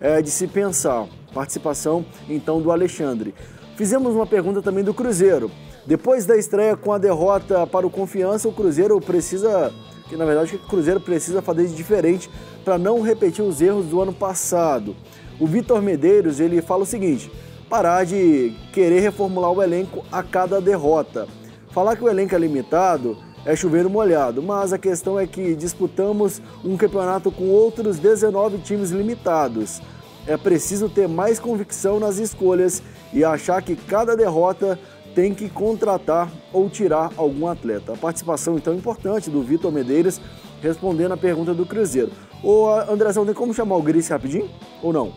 [0.00, 1.08] é, de se pensar.
[1.34, 3.34] Participação então do Alexandre.
[3.76, 5.50] Fizemos uma pergunta também do Cruzeiro.
[5.86, 9.72] Depois da estreia com a derrota para o Confiança, o Cruzeiro precisa
[10.08, 12.28] que na verdade o Cruzeiro precisa fazer de diferente
[12.64, 14.94] para não repetir os erros do ano passado.
[15.38, 17.30] O Vitor Medeiros ele fala o seguinte:
[17.68, 21.26] parar de querer reformular o elenco a cada derrota.
[21.70, 23.16] Falar que o elenco é limitado
[23.46, 28.90] é chover molhado, mas a questão é que disputamos um campeonato com outros 19 times
[28.90, 29.80] limitados.
[30.26, 34.78] É preciso ter mais convicção nas escolhas e achar que cada derrota
[35.14, 37.92] tem que contratar ou tirar algum atleta.
[37.92, 40.20] A participação então importante do Vitor Medeiros
[40.62, 42.12] respondendo a pergunta do Cruzeiro.
[42.42, 44.48] Ô Andrezão, tem como chamar o Gris rapidinho
[44.82, 45.12] ou não?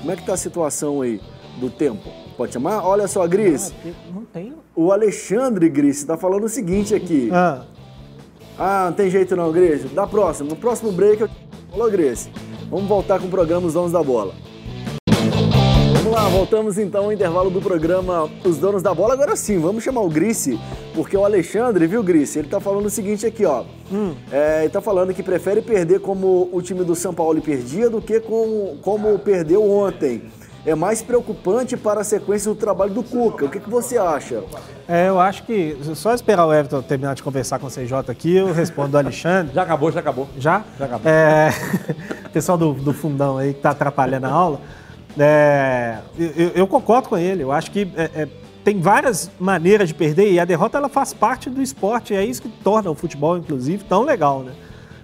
[0.00, 1.20] Como é que tá a situação aí
[1.58, 2.10] do tempo?
[2.36, 2.84] Pode chamar?
[2.84, 3.72] Olha só, Gris.
[4.06, 4.52] Não, não tem.
[4.74, 7.30] O Alexandre Gris está falando o seguinte aqui.
[7.32, 7.64] Ah.
[8.58, 9.90] ah, não tem jeito não, Gris.
[9.92, 11.30] Da próxima, no próximo break eu...
[11.70, 12.28] Falou, Gris.
[12.70, 14.34] Vamos voltar com o programa Os Donos da Bola.
[16.04, 19.14] Vamos lá, voltamos então ao intervalo do programa Os Donos da Bola.
[19.14, 20.60] Agora sim, vamos chamar o Grice,
[20.94, 22.38] porque o Alexandre, viu, Grice?
[22.38, 23.64] Ele tá falando o seguinte aqui, ó.
[23.90, 24.14] Hum.
[24.30, 28.02] É, ele tá falando que prefere perder como o time do São Paulo perdia do
[28.02, 30.24] que como, como perdeu ontem.
[30.66, 33.46] É mais preocupante para a sequência do trabalho do Cuca.
[33.46, 34.44] O que, que você acha?
[34.86, 38.36] É, eu acho que só esperar o Everton terminar de conversar com o CJ aqui,
[38.36, 39.52] eu respondo do Alexandre.
[39.56, 40.28] já acabou, já acabou.
[40.36, 40.64] Já?
[40.78, 41.10] Já acabou.
[41.10, 41.48] É,
[42.30, 44.60] pessoal do, do fundão aí que tá atrapalhando a aula.
[45.18, 47.42] É, eu, eu, concordo com ele.
[47.42, 48.28] Eu acho que é, é,
[48.64, 52.14] tem várias maneiras de perder e a derrota ela faz parte do esporte.
[52.14, 54.52] É isso que torna o futebol, inclusive, tão legal, né?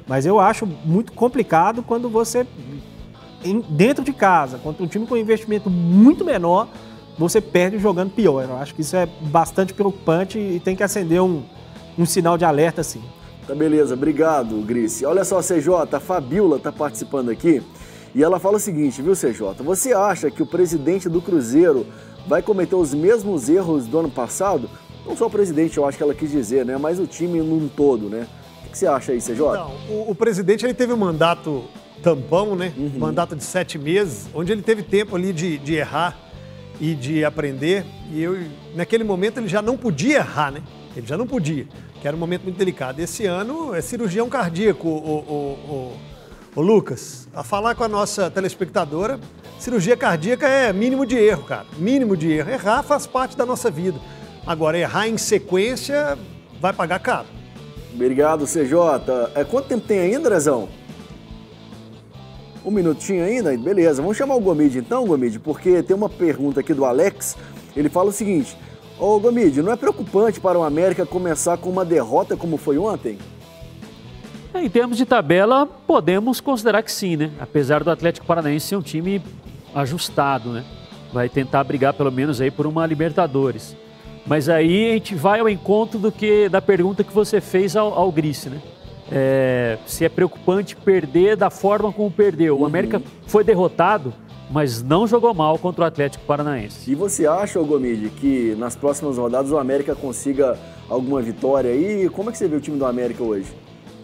[0.07, 2.45] Mas eu acho muito complicado quando você,
[3.45, 6.69] em, dentro de casa, contra um time com investimento muito menor,
[7.17, 8.45] você perde jogando pior.
[8.45, 11.45] Eu acho que isso é bastante preocupante e tem que acender um,
[11.97, 13.03] um sinal de alerta, sim.
[13.47, 15.05] Tá beleza, obrigado, Grice.
[15.05, 17.63] Olha só, CJ, a Fabiola tá participando aqui.
[18.15, 19.63] E ela fala o seguinte, viu, CJ?
[19.63, 21.87] Você acha que o presidente do Cruzeiro
[22.27, 24.69] vai cometer os mesmos erros do ano passado?
[25.07, 26.77] Não só o presidente, eu acho que ela quis dizer, né?
[26.77, 28.27] Mas o time num todo, né?
[28.67, 29.39] O que você acha aí, CJ?
[29.39, 31.65] Não, o, o presidente ele teve um mandato
[32.03, 32.73] tampão, né?
[32.77, 32.93] Uhum.
[32.99, 36.19] Mandato de sete meses, onde ele teve tempo ali de, de errar
[36.81, 37.85] e de aprender.
[38.11, 38.37] E eu,
[38.75, 40.63] naquele momento ele já não podia errar, né?
[40.97, 41.67] Ele já não podia.
[42.01, 43.01] que era um momento muito delicado.
[43.01, 45.33] Esse ano é cirurgião cardíaco, o, o,
[45.73, 45.97] o,
[46.55, 47.29] o Lucas.
[47.35, 49.21] A falar com a nossa telespectadora,
[49.59, 51.67] cirurgia cardíaca é mínimo de erro, cara.
[51.79, 52.51] Mínimo de erro.
[52.51, 53.99] Errar faz parte da nossa vida.
[54.47, 56.19] Agora, errar em sequência
[56.61, 57.27] vai pagar caro.
[57.95, 59.31] Obrigado, CJ.
[59.35, 60.69] É, quanto tempo tem ainda, Andrezão?
[62.65, 63.57] Um minutinho ainda?
[63.57, 67.37] Beleza, vamos chamar o Gomide então, Gomide, porque tem uma pergunta aqui do Alex.
[67.75, 68.57] Ele fala o seguinte:
[68.99, 73.19] Ô Gomide, não é preocupante para o América começar com uma derrota como foi ontem?
[74.53, 77.31] É, em termos de tabela, podemos considerar que sim, né?
[77.39, 79.23] Apesar do Atlético Paranaense ser um time
[79.75, 80.65] ajustado, né?
[81.13, 83.77] Vai tentar brigar pelo menos aí por uma Libertadores.
[84.27, 87.95] Mas aí a gente vai ao encontro do que da pergunta que você fez ao,
[87.95, 88.61] ao Grice, né?
[89.11, 92.57] É, se é preocupante perder da forma como perdeu.
[92.57, 92.67] O uhum.
[92.67, 94.13] América foi derrotado,
[94.51, 96.91] mas não jogou mal contra o Atlético Paranaense.
[96.91, 102.09] E você acha, Gomide, que nas próximas rodadas o América consiga alguma vitória aí?
[102.09, 103.53] Como é que você vê o time do América hoje?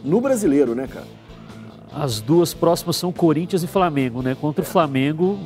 [0.05, 1.07] No brasileiro, né, cara?
[1.93, 4.37] As duas próximas são Corinthians e Flamengo, né?
[4.39, 5.39] Contra o Flamengo,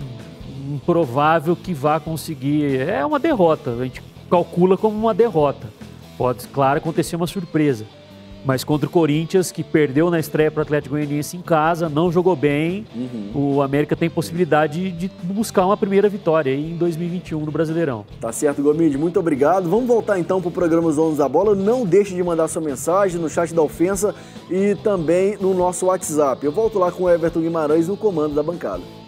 [0.68, 2.80] improvável que vá conseguir.
[2.80, 3.70] É uma derrota.
[3.70, 5.68] A gente calcula como uma derrota.
[6.18, 7.86] Pode, claro, acontecer uma surpresa.
[8.44, 12.10] Mas contra o Corinthians, que perdeu na estreia para o Atlético Goianiense em casa, não
[12.10, 13.56] jogou bem, uhum.
[13.56, 18.04] o América tem possibilidade de buscar uma primeira vitória em 2021 no Brasileirão.
[18.20, 19.68] Tá certo, Gomide, muito obrigado.
[19.68, 21.54] Vamos voltar então para o programa Os Donos da Bola.
[21.54, 24.14] Não deixe de mandar sua mensagem no chat da ofensa
[24.50, 26.44] e também no nosso WhatsApp.
[26.44, 28.99] Eu volto lá com o Everton Guimarães no comando da bancada.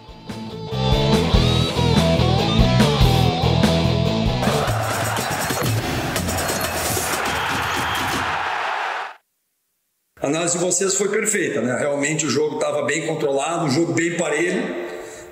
[10.23, 11.75] A análise de vocês foi perfeita, né?
[11.77, 14.63] Realmente o jogo estava bem controlado, um jogo bem parelho.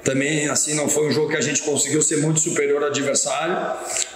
[0.04, 3.56] Também, assim, não foi um jogo que a gente conseguiu ser muito superior ao adversário,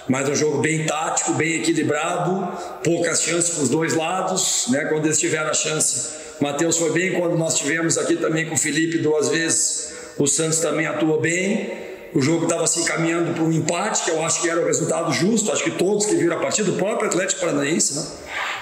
[0.06, 2.46] mas um jogo bem tático, bem equilibrado,
[2.84, 4.84] poucas chances para os dois lados, né?
[4.84, 6.10] Quando eles tiveram a chance,
[6.42, 7.14] Matheus foi bem.
[7.14, 11.72] Quando nós tivemos aqui também com o Felipe duas vezes, o Santos também atuou bem.
[12.12, 15.10] O jogo estava assim caminhando para um empate, que eu acho que era o resultado
[15.10, 15.50] justo.
[15.50, 18.06] Acho que todos que viram a partida, o próprio Atlético Paranaense, né?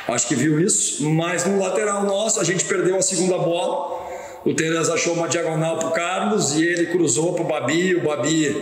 [0.07, 4.05] Acho que viu isso, mas no lateral nosso a gente perdeu a segunda bola.
[4.44, 7.94] O Tereza achou uma diagonal para o Carlos e ele cruzou para o Babi.
[7.94, 8.55] O Babi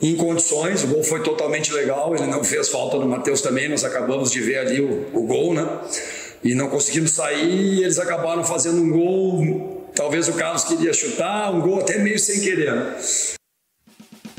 [0.00, 2.14] em condições, o gol foi totalmente legal.
[2.14, 3.68] Ele não fez falta no Matheus também.
[3.68, 5.68] Nós acabamos de ver ali o, o gol, né?
[6.44, 7.78] E não conseguimos sair.
[7.78, 9.90] E eles acabaram fazendo um gol.
[9.94, 12.72] Talvez o Carlos queria chutar, um gol até meio sem querer.
[12.72, 12.96] Né?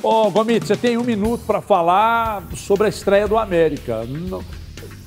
[0.01, 4.05] Ô, oh, você tem um minuto para falar sobre a estreia do América.
[4.05, 4.41] Não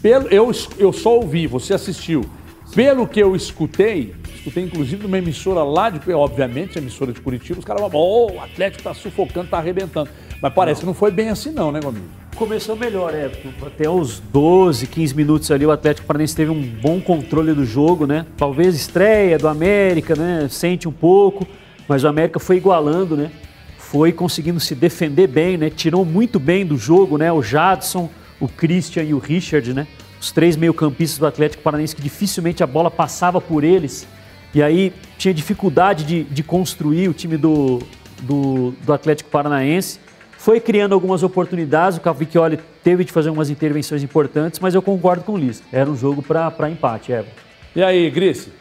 [0.05, 2.27] pelo, eu, eu só ouvi, você assistiu.
[2.75, 7.65] Pelo que eu escutei, escutei inclusive numa emissora lá de, obviamente, emissora de Curitiba, os
[7.65, 10.11] caras falaram, oh, o Atlético tá sufocando, tá arrebentando.
[10.43, 10.81] Mas parece não.
[10.81, 12.03] que não foi bem assim não, né, Gomes?
[12.37, 13.31] Começou melhor, é.
[13.67, 18.07] Até os 12, 15 minutos ali, o Atlético Paranaense teve um bom controle do jogo,
[18.07, 18.27] né?
[18.37, 20.49] Talvez estreia do América, né?
[20.51, 21.47] Sente um pouco,
[21.89, 23.31] mas o América foi igualando, né?
[23.79, 25.71] Foi conseguindo se defender bem, né?
[25.71, 27.33] Tirou muito bem do jogo, né?
[27.33, 29.87] O Jadson, o Christian e o Richard, né?
[30.20, 34.07] Os três meio-campistas do Atlético Paranaense que dificilmente a bola passava por eles.
[34.55, 37.80] E aí tinha dificuldade de, de construir o time do,
[38.22, 39.99] do, do, Atlético Paranaense.
[40.39, 45.24] Foi criando algumas oportunidades, o Cavicchioli teve de fazer algumas intervenções importantes, mas eu concordo
[45.24, 45.62] com o Liz.
[45.72, 47.32] Era um jogo para empate, Everton.
[47.74, 48.53] E aí, Grice?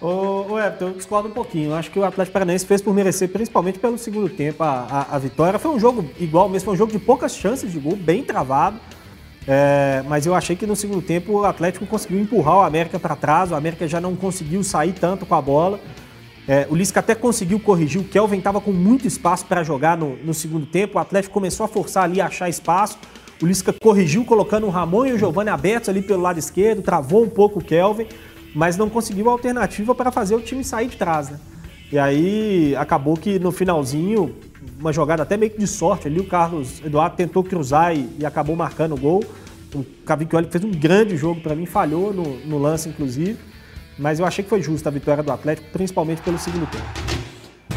[0.00, 1.70] Ô, ô Everton, eu discordo um pouquinho.
[1.70, 5.16] Eu acho que o Atlético Paranaense fez por merecer, principalmente pelo segundo tempo, a, a,
[5.16, 5.58] a vitória.
[5.58, 8.78] Foi um jogo igual mesmo, foi um jogo de poucas chances de gol, bem travado.
[9.48, 13.14] É, mas eu achei que no segundo tempo o Atlético conseguiu empurrar o América para
[13.14, 15.78] trás, o América já não conseguiu sair tanto com a bola.
[16.48, 20.16] É, o Lisca até conseguiu corrigir, o Kelvin estava com muito espaço para jogar no,
[20.16, 22.98] no, segundo tempo, o Atlético começou a forçar ali, a achar espaço.
[23.42, 27.22] O Lisca corrigiu, colocando o Ramon e o Giovanni abertos ali pelo lado esquerdo, travou
[27.22, 28.06] um pouco o Kelvin,
[28.54, 31.28] mas não conseguiu alternativa para fazer o time sair de trás.
[31.30, 31.38] Né?
[31.92, 34.34] E aí acabou que no finalzinho
[34.78, 36.20] uma jogada até meio que de sorte ali.
[36.20, 39.24] O Carlos Eduardo tentou cruzar e, e acabou marcando o gol.
[39.74, 43.38] O Cavicchioli fez um grande jogo para mim, falhou no, no, lance, inclusive.
[43.98, 46.84] Mas eu achei que foi justa a vitória do Atlético, principalmente pelo segundo tempo.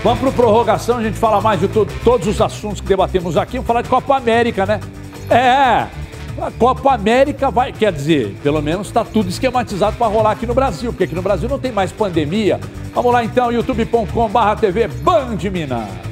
[0.04, 3.54] Vamos para prorrogação, a gente fala mais de to todos os assuntos que debatemos aqui.
[3.54, 4.80] Vamos falar de Copa América, né?
[5.30, 5.88] É,
[6.42, 10.54] a Copa América vai, quer dizer, pelo menos está tudo esquematizado para rolar aqui no
[10.54, 12.60] Brasil, porque aqui no Brasil não tem mais pandemia.
[12.94, 16.09] Vamos lá então, youtube.com/tv Band Minas.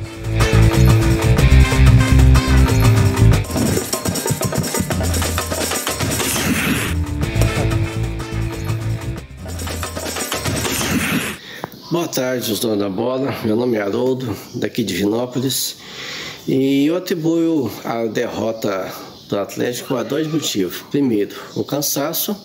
[11.89, 13.33] Boa tarde, os donos da bola.
[13.45, 15.77] Meu nome é Haroldo, daqui de Vinópolis.
[16.45, 18.93] E eu atribuo a derrota
[19.29, 20.83] do Atlético há dois motivos.
[20.91, 22.35] Primeiro, o cansaço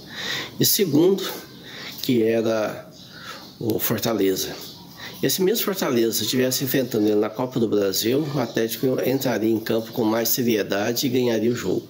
[0.61, 1.24] e segundo,
[2.03, 2.88] que era
[3.59, 4.55] o Fortaleza.
[5.20, 9.59] Esse mesmo Fortaleza, se estivesse enfrentando ele na Copa do Brasil, o Atlético entraria em
[9.59, 11.88] campo com mais seriedade e ganharia o jogo.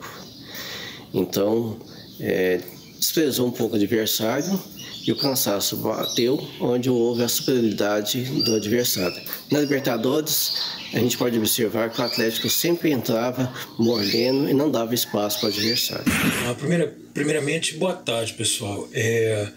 [1.13, 1.77] Então,
[2.19, 2.63] é,
[2.99, 4.59] desprezou um pouco o adversário
[5.07, 9.21] e o cansaço bateu onde houve a superioridade do adversário.
[9.51, 10.53] Na Libertadores,
[10.93, 15.49] a gente pode observar que o Atlético sempre entrava mordendo e não dava espaço para
[15.49, 16.05] o adversário.
[16.47, 18.89] Ah, primeira, primeiramente, boa tarde, pessoal.
[18.93, 19.49] É,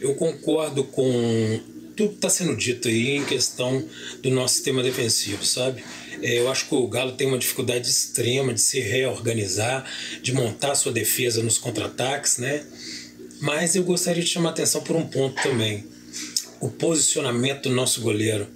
[0.00, 1.60] eu concordo com
[1.96, 3.84] tudo que está sendo dito aí em questão
[4.22, 5.84] do nosso sistema defensivo, sabe?
[6.22, 9.84] É, eu acho que o Galo tem uma dificuldade extrema de se reorganizar,
[10.22, 12.64] de montar sua defesa nos contra-ataques, né?
[13.42, 15.84] Mas eu gostaria de chamar a atenção por um ponto também:
[16.60, 18.46] o posicionamento do nosso goleiro.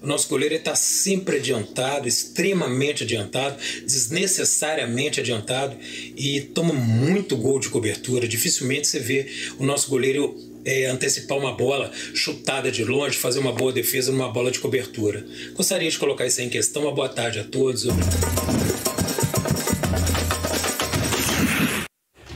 [0.00, 5.76] O nosso goleiro está sempre adiantado, extremamente adiantado, desnecessariamente adiantado
[6.16, 8.26] e toma muito gol de cobertura.
[8.26, 9.26] Dificilmente você vê
[9.58, 14.30] o nosso goleiro é, antecipar uma bola chutada de longe, fazer uma boa defesa numa
[14.30, 15.26] bola de cobertura.
[15.52, 16.82] Gostaria de colocar isso em questão.
[16.82, 17.84] Uma boa tarde a todos.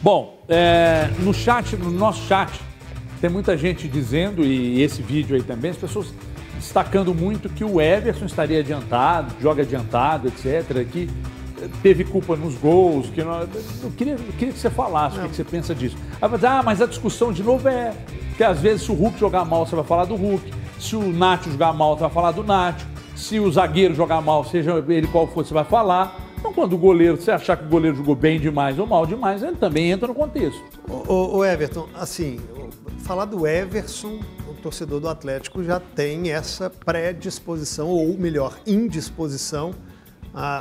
[0.04, 2.60] Bom, é, no chat, no nosso chat,
[3.22, 6.12] tem muita gente dizendo, e esse vídeo aí também, as pessoas
[6.58, 11.08] destacando muito que o Everson estaria adiantado, joga adiantado, etc., que
[11.82, 13.48] teve culpa nos gols, que não,
[13.82, 15.24] eu, queria, eu queria que você falasse não.
[15.24, 15.96] o que você pensa disso.
[16.20, 17.94] ah, mas a discussão de novo é
[18.36, 21.12] que às vezes se o Hulk jogar mal, você vai falar do Hulk, se o
[21.14, 22.86] Nacho jogar mal, você vai falar do Nacho,
[23.16, 26.23] se o zagueiro jogar mal, seja ele qual for, você vai falar.
[26.44, 29.42] Então, quando o goleiro, você achar que o goleiro jogou bem demais ou mal demais,
[29.42, 30.62] ele também entra no contexto.
[30.86, 32.38] O, Everton, assim,
[32.98, 39.74] falar do Everson, o torcedor do Atlético já tem essa predisposição, ou melhor, indisposição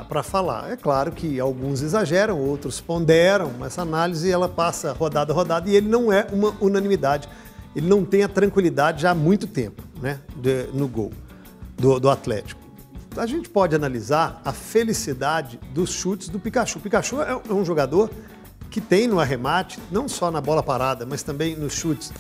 [0.07, 0.71] para falar.
[0.71, 5.75] É claro que alguns exageram, outros ponderam, essa análise ela passa rodada a rodada e
[5.75, 7.27] ele não é uma unanimidade.
[7.75, 11.11] Ele não tem a tranquilidade já há muito tempo né, de, no gol
[11.75, 12.62] do, do Atlético.
[13.15, 16.79] A gente pode analisar a felicidade dos chutes do Pikachu.
[16.79, 18.09] O Pikachu é, é um jogador
[18.71, 22.11] que tem no arremate, não só na bola parada, mas também nos chutes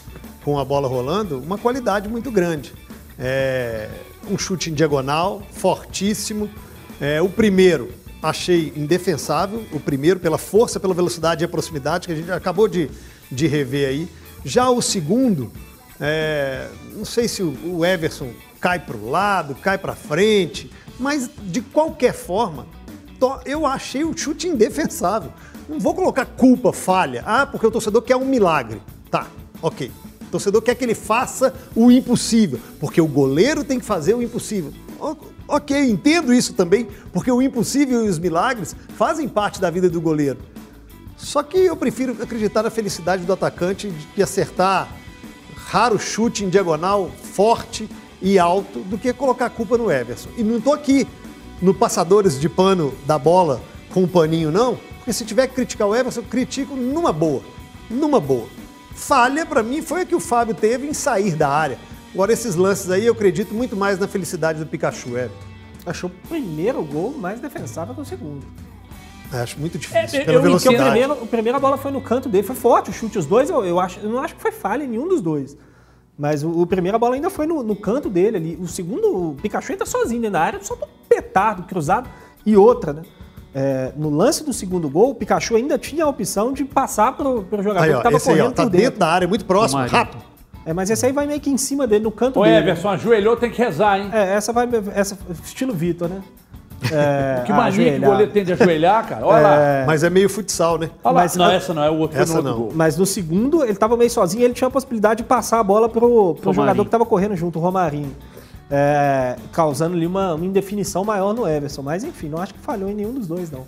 [0.43, 2.73] com a bola rolando, uma qualidade muito grande.
[3.17, 3.89] É
[4.29, 6.49] um chute em diagonal, fortíssimo,
[7.01, 7.91] é, o primeiro
[8.21, 12.67] achei indefensável, o primeiro pela força, pela velocidade e a proximidade que a gente acabou
[12.67, 12.89] de,
[13.29, 14.09] de rever aí.
[14.45, 15.51] Já o segundo,
[15.99, 18.31] é, não sei se o Everson
[18.61, 20.71] cai para o lado, cai para frente,
[21.03, 22.65] mas de qualquer forma,
[23.45, 25.31] eu achei o chute indefensável.
[25.67, 27.21] Não vou colocar culpa, falha.
[27.25, 28.81] Ah, porque o torcedor quer um milagre.
[29.11, 29.27] Tá,
[29.61, 29.91] ok.
[30.21, 34.21] O torcedor quer que ele faça o impossível, porque o goleiro tem que fazer o
[34.21, 34.73] impossível.
[35.45, 39.99] Ok, entendo isso também, porque o impossível e os milagres fazem parte da vida do
[39.99, 40.39] goleiro.
[41.17, 44.89] Só que eu prefiro acreditar na felicidade do atacante de acertar
[45.55, 47.89] raro chute em diagonal, forte
[48.23, 50.29] e alto, do que colocar a culpa no Everson.
[50.35, 51.07] E não estou aqui
[51.61, 53.61] no passadores de pano da bola
[53.93, 57.41] com o paninho, não, porque se tiver que criticar o Everson, eu critico numa boa.
[57.87, 58.47] Numa boa.
[58.95, 61.77] Falha, para mim, foi a que o Fábio teve em sair da área
[62.13, 65.29] Agora, esses lances aí, eu acredito muito mais na felicidade do Pikachu, é.
[65.83, 68.45] Achou o primeiro gol mais defensável que o segundo.
[69.33, 70.19] É, acho muito difícil.
[70.19, 70.79] É, pela eu, velocidade.
[70.79, 73.17] O primeiro, o primeiro a bola foi no canto dele, foi forte o chute.
[73.17, 75.57] Os dois, eu, eu, acho, eu não acho que foi falha em nenhum dos dois.
[76.17, 78.55] Mas o, o primeiro a bola ainda foi no, no, canto dele ali.
[78.61, 80.77] O segundo, o Pikachu entra sozinho dentro da área, só um
[81.09, 82.09] petardo, cruzado.
[82.45, 83.01] E outra, né?
[83.55, 87.29] É, no lance do segundo gol, o Pikachu ainda tinha a opção de passar para
[87.29, 88.77] o jogador aí, ó, que estava correndo aí, ó, tá dentro.
[88.77, 90.23] dentro da área, muito próximo, rápido.
[90.65, 92.57] É, mas esse aí vai meio que em cima dele, no canto Ô, dele.
[92.57, 94.09] Everson, ajoelhou, tem que rezar, hein?
[94.13, 94.67] É, essa vai.
[94.95, 96.21] Essa, estilo Vitor, né?
[96.93, 99.25] É, que mania que o goleiro tem de ajoelhar, cara.
[99.25, 99.41] Olha é...
[99.41, 99.85] lá.
[99.87, 100.89] Mas é meio futsal, né?
[101.03, 102.57] Olha mas, não, essa não, é o outro, essa no não.
[102.57, 102.71] Gol.
[102.73, 105.89] Mas no segundo, ele tava meio sozinho ele tinha a possibilidade de passar a bola
[105.89, 108.15] pro, pro jogador que tava correndo junto, o Romarinho.
[108.71, 111.81] É, causando ali uma, uma, indefinição maior no Everson.
[111.81, 113.65] Mas enfim, não acho que falhou em nenhum dos dois, não.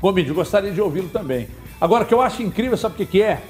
[0.00, 1.48] Gomidio, gostaria de ouvi-lo também.
[1.80, 3.42] Agora, o que eu acho incrível, sabe o que, que é?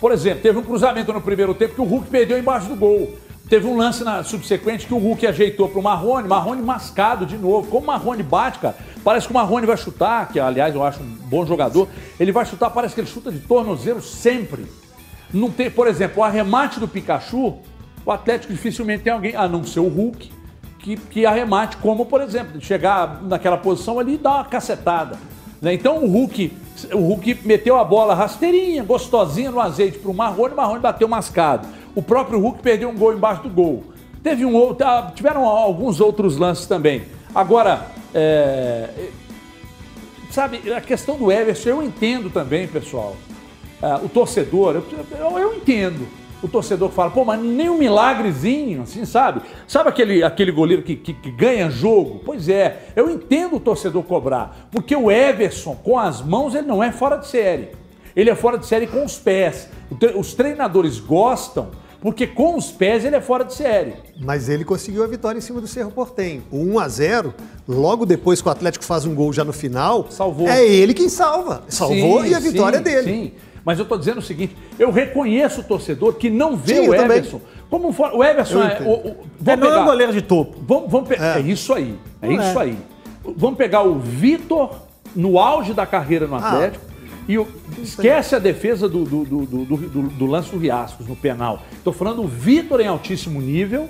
[0.00, 3.14] Por exemplo, teve um cruzamento no primeiro tempo que o Hulk perdeu embaixo do gol.
[3.48, 7.38] Teve um lance na subsequente que o Hulk ajeitou para o Marrone, Marrone mascado de
[7.38, 7.68] novo.
[7.68, 8.74] Como o Marrone bate, cara,
[9.04, 11.88] parece que o Marrone vai chutar, que aliás eu acho um bom jogador.
[12.18, 14.66] Ele vai chutar, parece que ele chuta de tornozelo sempre.
[15.32, 17.58] Não tem, por exemplo, o arremate do Pikachu,
[18.04, 20.32] o Atlético dificilmente tem alguém, a não ser o Hulk,
[20.80, 25.16] que, que arremate, como, por exemplo, chegar naquela posição ali e dar uma cacetada.
[25.62, 25.72] Né?
[25.74, 26.52] Então o Hulk,
[26.92, 31.06] o Hulk meteu a bola rasteirinha, gostosinha no azeite para o Marrone, o Marrone bateu
[31.06, 31.66] mascado.
[31.96, 33.84] O próprio Hulk perdeu um gol embaixo do gol.
[34.22, 37.04] Teve um outro, ah, tiveram alguns outros lances também.
[37.34, 38.90] Agora, é,
[40.30, 43.16] sabe, a questão do Everson, eu entendo também, pessoal.
[43.82, 46.06] Uh, o torcedor, eu, eu, entendo.
[46.42, 49.40] O torcedor fala, pô, mas nem um milagrezinho, assim, sabe?
[49.66, 52.20] Sabe aquele, aquele goleiro que, que, que ganha jogo?
[52.24, 54.68] Pois é, eu entendo o torcedor cobrar.
[54.70, 57.70] Porque o Everson, com as mãos, ele não é fora de série.
[58.14, 59.70] Ele é fora de série com os pés.
[60.14, 61.70] Os treinadores gostam
[62.06, 63.94] porque com os pés ele é fora de série.
[64.16, 66.40] Mas ele conseguiu a vitória em cima do Cerro Portenho.
[66.52, 67.34] O 1 a 0
[67.66, 70.48] logo depois que o Atlético faz um gol já no final, salvou.
[70.48, 71.64] É ele quem salva.
[71.66, 73.12] Salvou sim, e a vitória sim, é dele.
[73.12, 73.32] Sim.
[73.64, 76.94] Mas eu estou dizendo o seguinte: eu reconheço o torcedor que não vê sim, o
[76.94, 77.40] Everson.
[77.68, 78.82] Como o Everson é.
[78.82, 80.60] O, o, é não é um goleiro de topo.
[80.64, 81.38] Vamos, vamos é.
[81.38, 81.40] é.
[81.40, 81.98] isso aí.
[82.22, 82.62] É não isso é.
[82.62, 82.78] aí.
[83.36, 84.76] Vamos pegar o Vitor
[85.12, 86.38] no auge da carreira no ah.
[86.38, 86.84] Atlético.
[86.88, 86.95] Ah
[87.28, 87.46] e o,
[87.82, 91.62] esquece a defesa do, do, do, do, lance do Riascos no penal.
[91.72, 93.88] Estou falando o Vitor em altíssimo nível.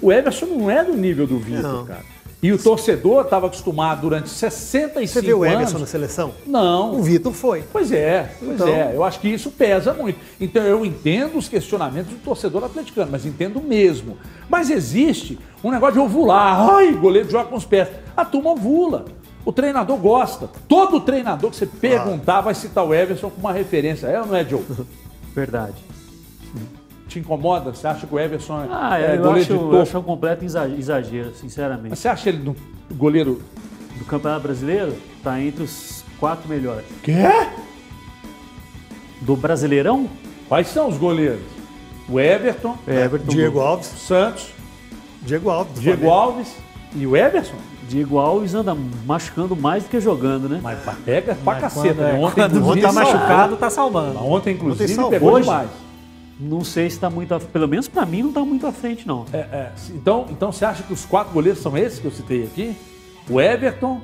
[0.00, 2.04] O Everson não é do nível do Vitor, cara.
[2.42, 5.10] E o torcedor estava acostumado durante 65 anos.
[5.10, 6.32] Você viu o Everson na seleção?
[6.46, 6.98] Não.
[6.98, 7.62] O Vitor foi.
[7.70, 8.68] Pois é, pois então...
[8.68, 8.92] é.
[8.94, 10.18] Eu acho que isso pesa muito.
[10.40, 14.16] Então eu entendo os questionamentos do torcedor atleticano, mas entendo mesmo.
[14.48, 16.70] Mas existe um negócio de ovular.
[16.70, 17.88] Ai, goleiro joga com os pés.
[18.16, 19.04] A turma ovula.
[19.44, 20.48] O treinador gosta.
[20.68, 22.40] Todo treinador que você perguntar ah.
[22.42, 24.06] vai citar o Everson como uma referência.
[24.06, 24.62] É ou não é, Joe?
[25.34, 25.76] Verdade.
[27.08, 27.74] Te incomoda?
[27.74, 29.74] Você acha que o Everson é, ah, é eu goleiro acho, de topo?
[29.74, 31.90] Eu acho um completo exagero, sinceramente.
[31.90, 32.56] Mas você acha ele no
[32.94, 33.42] goleiro...
[33.98, 34.96] Do Campeonato Brasileiro?
[35.18, 36.86] Está entre os quatro melhores.
[37.02, 37.24] Quê?
[39.20, 40.08] Do Brasileirão?
[40.48, 41.44] Quais são os goleiros?
[42.08, 44.48] O Everton, Everton Diego Alves, Santos,
[45.22, 46.56] Diego Alves, Diego Alves
[46.94, 47.54] e o Everson?
[47.90, 48.72] Diego Alves anda
[49.04, 50.60] machucando mais do que jogando, né?
[50.62, 51.94] Mas pega pra Mas caceta.
[51.94, 54.18] Quando, é, ontem, quando tá machucado, tá salvando.
[54.24, 55.70] Ontem, inclusive, ontem pegou Hoje, demais.
[56.38, 59.26] Não sei se está muito, pelo menos para mim não está muito à frente não.
[59.32, 59.72] É, é.
[59.90, 62.76] Então, então você acha que os quatro goleiros são esses que eu citei aqui?
[63.28, 64.00] O Everton,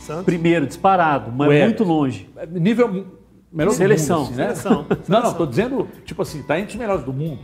[0.00, 0.24] Santos.
[0.24, 2.30] primeiro disparado, mas muito longe.
[2.36, 3.06] É, nível
[3.52, 4.54] melhor seleção, do mundo, assim, né?
[4.54, 4.86] seleção.
[5.08, 7.40] Não, não, tô dizendo tipo assim, tá entre os melhores do mundo.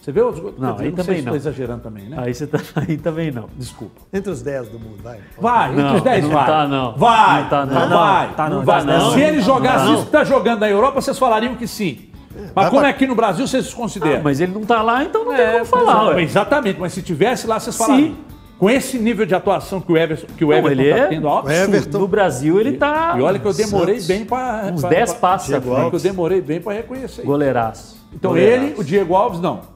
[0.00, 1.34] Você vê os Não, aí não também não.
[1.34, 2.16] exagerando também, né?
[2.20, 3.48] Aí, você tá, aí também não.
[3.56, 4.00] Desculpa.
[4.12, 5.18] Entre os 10 do mundo, vai.
[5.38, 6.46] Vai, não, entre os 10 não vai.
[6.46, 6.96] Tá, não.
[6.96, 7.42] Vai.
[7.42, 7.74] Não tá, não.
[7.74, 8.34] Não vai.
[8.34, 9.12] Tá, não, vai, não.
[9.12, 12.10] Se ele jogasse isso que tá jogando na Europa, vocês falariam que sim.
[12.36, 14.18] É, mas como é aqui no Brasil, vocês consideram?
[14.18, 16.14] Ah, mas ele não tá lá, então não é, tem como falar.
[16.14, 18.08] Mas, exatamente, mas se tivesse lá, vocês falariam.
[18.10, 18.16] Sim.
[18.58, 21.44] Com esse nível de atuação que o Everton, que o Everton tá é, tendo, ó,
[21.46, 23.14] Everton, no Brasil ele tá.
[23.18, 24.72] E olha que eu demorei Santos, bem para.
[24.72, 25.48] Uns 10 passos.
[25.58, 27.22] Que eu demorei bem para reconhecer.
[27.22, 27.96] Goleiraço.
[28.14, 28.64] Então Goleiraço.
[28.64, 29.75] ele, o Diego Alves, não.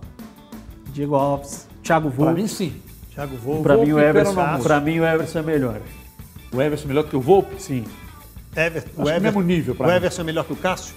[1.00, 2.24] Diego Alves, Thiago Volpe.
[2.24, 2.74] Para mim, sim.
[3.14, 3.62] Thiago Volpe.
[3.62, 5.80] Para mim, o Everson, para mim, o Everson é melhor.
[6.52, 7.62] O Everson é melhor que o Volpe?
[7.62, 7.84] Sim.
[8.54, 10.94] Everton, o mesmo nível O Everson é melhor que o Cássio?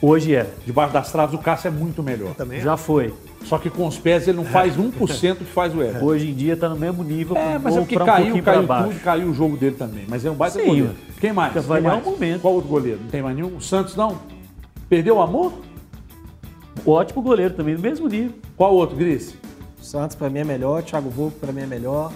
[0.00, 0.48] Hoje é.
[0.64, 2.32] Debaixo das traves, o Cássio é muito melhor.
[2.36, 3.12] também Já foi.
[3.44, 6.04] Só que com os pés ele não faz 1% que faz o Everton.
[6.04, 7.36] Hoje em dia está no mesmo nível.
[7.36, 10.04] É, mas é porque caiu, um caiu tudo, caiu o jogo dele também.
[10.06, 10.94] Mas é um baita Sim, goleiro.
[11.20, 11.52] Quem mais?
[11.52, 12.06] Quem mais?
[12.06, 12.40] Um momento.
[12.40, 13.00] Qual outro goleiro?
[13.02, 13.56] Não tem mais nenhum?
[13.56, 14.20] O Santos não?
[14.88, 15.52] Perdeu o amor?
[16.86, 18.34] Ótimo goleiro também, do mesmo nível.
[18.56, 19.34] Qual outro, Gris?
[19.80, 22.12] O Santos para mim é melhor, Thiago Volpe para mim é melhor,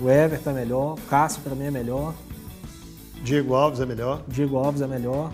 [0.00, 2.14] o Everton é melhor, o Cássio para mim é melhor.
[3.22, 4.22] Diego Alves é melhor.
[4.28, 5.32] Diego Alves é melhor.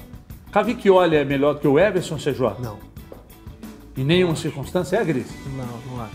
[0.53, 2.61] Cavicchioli é melhor do que o Everson, CJ?
[2.61, 2.79] Não.
[3.97, 5.27] Em nenhuma circunstância é, Gris?
[5.57, 6.09] Não, não é.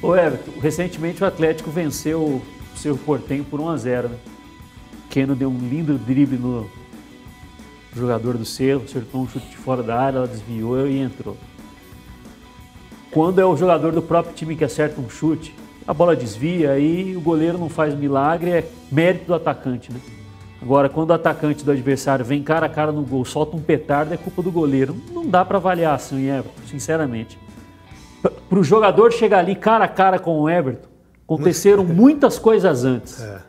[0.00, 2.42] Ô Everton, recentemente o Atlético venceu o
[2.76, 4.16] seu Portenho por 1 a 0 né?
[5.10, 6.70] Keno deu um lindo drible no,
[7.94, 11.36] jogador do Cerro, acertou um chute de fora da área, ela desviou e entrou.
[13.10, 15.54] Quando é o jogador do próprio time que acerta um chute,
[15.86, 20.00] a bola desvia, aí o goleiro não faz milagre, é mérito do atacante, né?
[20.60, 24.12] Agora, quando o atacante do adversário vem cara a cara no gol, solta um petardo,
[24.12, 24.94] é culpa do goleiro.
[25.12, 27.38] Não dá para avaliar assim, Everton, sinceramente.
[28.20, 30.88] Para o jogador chegar ali cara a cara com o Everton,
[31.24, 33.22] aconteceram muitas coisas antes.
[33.22, 33.47] É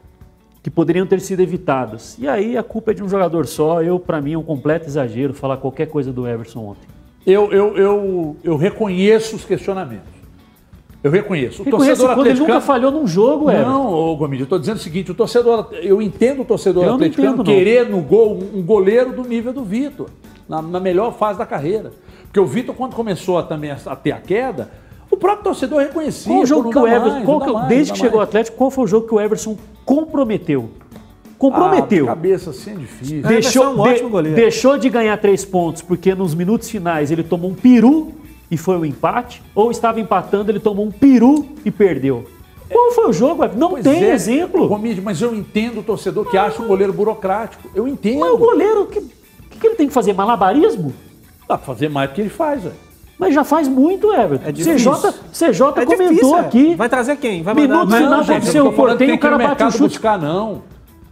[0.61, 2.17] que poderiam ter sido evitadas.
[2.19, 3.81] E aí a culpa é de um jogador só.
[3.81, 6.87] Eu, para mim, é um completo exagero falar qualquer coisa do Everson ontem.
[7.25, 10.19] Eu, eu, eu, eu reconheço os questionamentos.
[11.01, 11.61] Eu reconheço.
[11.61, 13.69] O Reconheço torcedor quando ele nunca falhou num jogo, Everton.
[13.69, 16.93] Não, ô Gomide, eu estou dizendo o seguinte, o torcedor, eu entendo o torcedor eu
[16.95, 20.09] atleticano entendo, querer no gol um goleiro do nível do Vitor,
[20.47, 21.93] na, na melhor fase da carreira.
[22.23, 24.69] Porque o Vitor, quando começou a, também a, a ter a queda,
[25.19, 26.31] próprio torcedor reconhecia.
[26.31, 28.71] Qual o jogo que o Everson, mais, que, mais, desde que chegou o Atlético, qual
[28.71, 30.69] foi o jogo que o Everson comprometeu?
[31.37, 32.05] Comprometeu.
[32.05, 33.21] Ah, cabeça assim é difícil.
[33.21, 34.35] Deixou, é um ótimo goleiro.
[34.35, 38.13] deixou de ganhar três pontos porque nos minutos finais ele tomou um peru
[38.51, 42.25] e foi o um empate, ou estava empatando, ele tomou um peru e perdeu.
[42.69, 43.47] Qual foi o jogo?
[43.55, 44.65] Não pois tem é, exemplo.
[44.67, 47.69] Romide, mas eu entendo o torcedor que acha um goleiro burocrático.
[47.73, 48.19] Eu entendo.
[48.19, 50.13] Mas o goleiro, o que, que, ele tem que fazer?
[50.13, 50.93] Malabarismo?
[51.47, 52.75] Dá pra fazer mais do que ele faz, velho.
[53.19, 54.47] Mas já faz muito, Everton.
[54.47, 56.39] É CJ, CJ é comentou difícil, é.
[56.39, 56.75] aqui.
[56.75, 57.43] Vai trazer quem?
[57.43, 57.85] Vai mandar...
[57.85, 59.83] Minuto final para o seu porteio, o cara bate o chute.
[59.83, 60.63] buscar, não.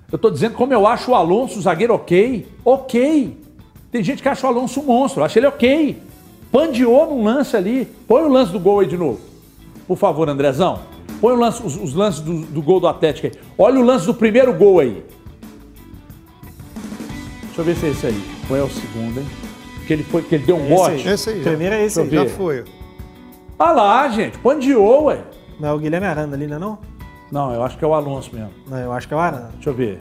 [0.09, 2.47] Eu tô dizendo como eu acho o Alonso, o zagueiro ok.
[2.63, 3.37] Ok.
[3.91, 6.01] Tem gente que acha o Alonso um monstro, eu acho ele ok.
[6.49, 7.85] Pandiou num lance ali.
[8.07, 9.19] Põe o lance do gol aí de novo.
[9.85, 10.79] Por favor, Andrezão.
[11.19, 13.33] Põe lance, os, os, lances do, do, gol do Atlético aí.
[13.57, 15.03] Olha o lance do primeiro gol aí.
[17.47, 18.23] Deixa eu ver se é esse aí.
[18.47, 19.46] Qual é o segundo, hein?
[19.87, 21.07] Que ele, foi, que ele deu um bote.
[21.07, 21.39] Esse aí.
[21.41, 22.09] Primeiro é esse aí.
[22.09, 22.63] Já foi.
[23.57, 24.37] Ah lá, gente.
[24.39, 25.19] Pandiou, ué.
[25.59, 26.77] Não é o Guilherme Aranda ali, não é não?
[27.31, 28.51] Não, eu acho que é o Alonso mesmo.
[28.69, 29.49] Não, eu acho que é o Arana.
[29.55, 29.99] Deixa eu ver.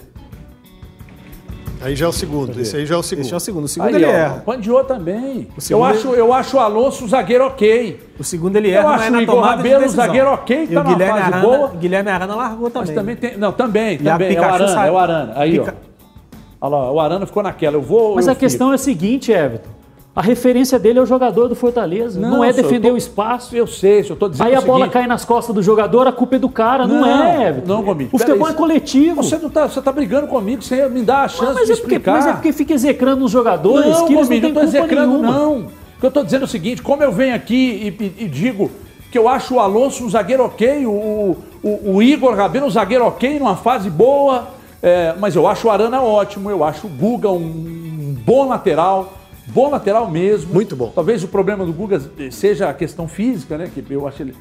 [1.82, 2.58] Aí já é o segundo.
[2.60, 3.24] Esse aí já é o segundo.
[3.26, 3.64] Esse é o segundo.
[3.64, 4.42] O segundo Aí, ele ó, erra.
[4.46, 5.48] Pandiou também.
[5.56, 8.00] O Eu acho, eu acho o Alonso o zagueiro ok.
[8.18, 10.06] O segundo ele Eu erra, acho mas o na Igor tomada Rabelo de decisão.
[10.06, 11.68] zagueiro ok, E tá o numa Guilherme fase Arana, boa.
[11.68, 12.86] Guilherme Arana largou também.
[12.88, 13.36] Mas também tem.
[13.36, 14.34] Não, também, E também.
[14.36, 15.32] É o Arana, sai- é o Arana.
[15.36, 16.66] Aí, Pica- ó.
[16.66, 17.76] Olha lá, o Arana ficou naquela.
[17.76, 18.14] Eu vou.
[18.14, 19.68] Mas eu a questão é a seguinte, Everton.
[20.16, 22.18] A referência dele é o jogador do Fortaleza.
[22.18, 23.54] Não, é senhor, defender tô- o espaço.
[23.54, 26.12] Eu sei, se eu tô dizendo Aí a bola cai nas costas do jogador, a
[26.12, 26.86] culpa é do cara.
[26.86, 27.68] Não, é, Everton.
[27.74, 28.10] Não, Gomide.
[28.14, 29.22] O futebol é coletivo.
[29.22, 31.76] Você não tá, você tá brigando comigo sem me dar a chance mas, de é
[31.76, 32.12] porque, explicar.
[32.12, 34.88] mas é porque fica execrando os jogadores não, que eles Gomide, não eu têm tô
[34.88, 35.30] culpa nenhuma.
[35.32, 35.56] não.
[35.58, 38.28] O que eu tô dizendo é o seguinte, como eu venho aqui e, e- e
[38.28, 38.70] digo
[39.12, 43.04] que eu acho o Alonso um zagueiro ok, o, o- o Igor Rabelo um zagueiro
[43.04, 44.48] ok, numa fase boa,
[44.82, 49.12] é, mas eu acho o Arana ótimo, eu acho o Guga um bom lateral,
[49.46, 50.52] bom lateral mesmo.
[50.52, 50.92] Muito bom.
[50.94, 52.00] Talvez o problema do Guga
[52.30, 53.70] seja a questão física, né?
[53.72, 54.34] Que eu acho ele.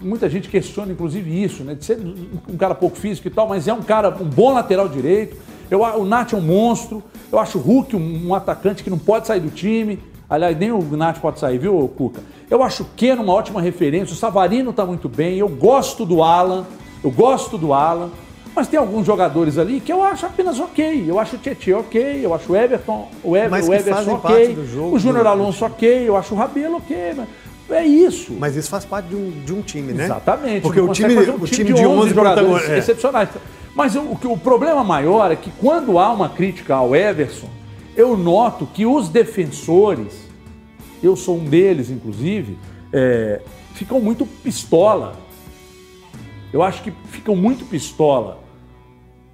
[0.00, 1.74] Muita gente questiona, inclusive, isso, né?
[1.74, 1.98] De ser
[2.48, 5.36] um cara pouco físico e tal, mas é um cara, um bom lateral direito.
[5.70, 7.02] Eu, o Nath é um monstro.
[7.30, 9.98] Eu acho o Hulk um, um atacante que não pode sair do time.
[10.28, 12.20] Aliás, nem o Nath pode sair, viu, Cuca?
[12.50, 14.12] Eu acho o Keno uma ótima referência.
[14.12, 15.38] O Savarino tá muito bem.
[15.38, 16.66] Eu gosto do Alan.
[17.02, 18.10] Eu gosto do Alan.
[18.54, 21.04] Mas tem alguns jogadores ali que eu acho apenas ok.
[21.08, 22.20] Eu acho o Tietchan ok.
[22.22, 24.66] Eu acho o Everton, o, Ever, o Everson ok.
[24.66, 26.08] jogo, o Júnior Alonso ok.
[26.08, 27.14] Eu acho o Rabelo ok.
[27.68, 28.34] Mas é isso.
[28.38, 30.04] Mas isso faz parte de um, de um time, né?
[30.04, 30.62] Exatamente.
[30.62, 32.78] Porque o time, um o time de 11 jogadores é.
[32.78, 33.30] excepcionais.
[33.74, 37.48] Mas o, o problema maior é que quando há uma crítica ao Everson,
[37.96, 40.28] eu noto que os defensores,
[41.02, 42.58] eu sou um deles, inclusive,
[42.92, 43.40] é,
[43.74, 45.14] ficam muito pistola.
[46.52, 48.41] Eu acho que ficam muito pistola.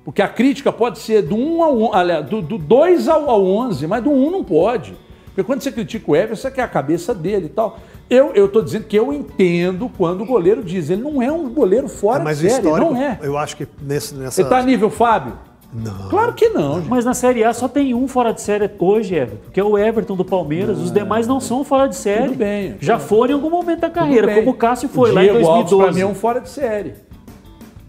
[0.08, 3.44] Porque a crítica pode ser do 1 ao 11, aliás, do, do 2 ao, ao
[3.44, 4.96] 11, mas do 1 não pode.
[5.26, 7.78] Porque quando você critica o Everson, é que é a cabeça dele e tal.
[8.08, 11.50] Eu, eu tô dizendo que eu entendo quando o goleiro diz, ele não é um
[11.50, 13.18] goleiro fora mas de série, histórico, não é.
[13.20, 14.40] eu acho que nesse, nessa...
[14.40, 15.34] Ele tá nível Fábio?
[15.70, 16.08] Não.
[16.08, 16.88] Claro que não, gente.
[16.88, 19.76] Mas na Série A só tem um fora de série hoje, Everton, que é o
[19.76, 20.78] Everton do Palmeiras.
[20.78, 22.28] Os demais não são fora de série.
[22.28, 25.22] Tudo bem, Já foram em algum momento da carreira, como o Cássio foi O lá
[25.22, 25.84] em Diego Alves, 2012.
[25.84, 26.94] pra mim, é um fora de série.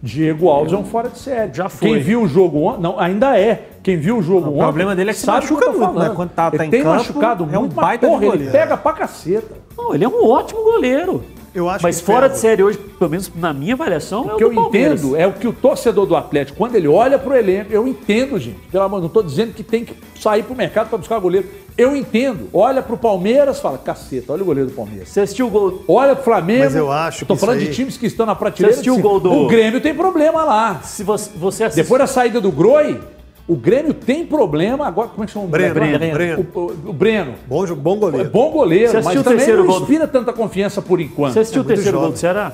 [0.02, 1.54] Diego Alves é um fora de série.
[1.54, 1.90] Já foi.
[1.90, 3.68] Quem viu o jogo ontem, não, ainda é.
[3.84, 4.60] Quem viu o jogo O ontem.
[4.64, 5.94] problema dele é que se sabe o machuca tô muito, né?
[5.94, 6.16] falando.
[6.16, 8.26] Quando tá- tá ele em tem campo, machucado é um muito, baita mas, porra, de
[8.26, 8.52] ele goleiro.
[8.52, 9.56] pega pra caceta.
[9.78, 11.24] Não, ele é um ótimo goleiro.
[11.54, 14.36] Eu acho Mas que fora de série hoje, pelo menos na minha avaliação, é O
[14.36, 15.04] o que eu Palmeiras.
[15.04, 18.38] entendo é o que o torcedor do Atlético, quando ele olha pro elenco, eu entendo,
[18.40, 18.60] gente.
[18.72, 21.48] Pelo amor, não estou dizendo que tem que sair pro mercado para buscar goleiro.
[21.80, 22.50] Eu entendo.
[22.54, 25.10] Olha pro Palmeiras, fala, caceta, olha o goleiro do Palmeiras.
[25.10, 25.84] Você assistiu o gol.
[25.88, 26.66] Olha pro Flamengo.
[26.66, 28.74] Mas eu acho Tô que falando isso de aí- times que estão na prateleira.
[28.76, 30.82] Você assistiu o gol do- O Grêmio tem problema lá.
[30.84, 31.70] Se você, você.
[31.70, 33.00] Depois da saída do Groi,
[33.48, 34.86] o Grêmio tem problema.
[34.88, 35.74] Agora, como é que chama o Breno?
[35.74, 36.48] Breno, Breno.
[36.54, 37.34] O, o- o Breno.
[37.48, 38.30] Bom, jogo, bom É goleiro.
[38.30, 41.00] bom goleiro, Você mas assistiu o também terceiro não gol do- inspira tanta confiança por
[41.00, 41.34] enquanto.
[41.34, 42.14] Você assistiu o muito terceiro gol jovem.
[42.16, 42.52] do Ceará?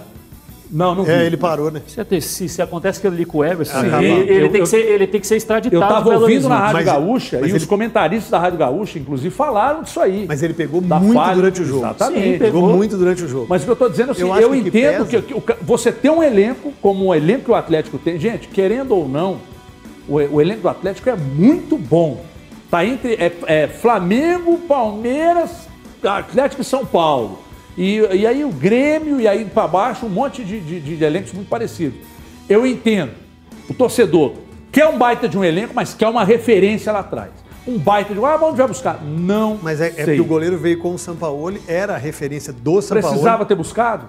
[0.72, 1.12] Não, não vi.
[1.12, 1.82] É, ele parou, né?
[1.88, 4.64] Se, se, se acontece aquilo ali com o Everson, Sim, ele, eu- ele tem eu-
[4.64, 6.58] que ser, ele tem que ser extraditado Eu estava ouvindo na.
[6.58, 10.26] Rádio Mas- Gaúcha mas e os ele- comentaristas da Rádio Gaúcha, inclusive, falaram disso aí.
[10.28, 11.36] Mas ele pegou muito falha.
[11.36, 11.80] durante o jogo.
[11.86, 12.24] Exatamente.
[12.34, 12.78] Sim, Pegou pegou.
[12.78, 13.46] muito durante o jogo.
[13.48, 15.92] Mas o que eu estou dizendo é assim, Eu eu, que entendo que, que você
[15.92, 18.20] tem um elenco, como o elenco que o Atlético tem.
[18.20, 19.38] Gente, querendo ou não,
[20.10, 22.22] o, o elenco do Atlético é muito bom.
[22.72, 25.68] Tá entre é, é Flamengo, Palmeiras,
[26.04, 27.40] Atlético e São Paulo.
[27.78, 31.34] E, e aí o Grêmio, e aí para baixo, um monte de, de, de elencos
[31.34, 32.00] muito parecidos.
[32.48, 33.12] Eu entendo.
[33.70, 34.34] O torcedor
[34.72, 37.32] quer um baita de um elenco, mas quer uma referência lá atrás.
[37.68, 38.20] Um baita de.
[38.24, 39.04] Ah, onde vai buscar?
[39.04, 39.60] Não.
[39.62, 43.08] Mas é, é porque o goleiro veio com o Sampaoli, era a referência do Sampaoli.
[43.08, 44.08] Precisava ter buscado?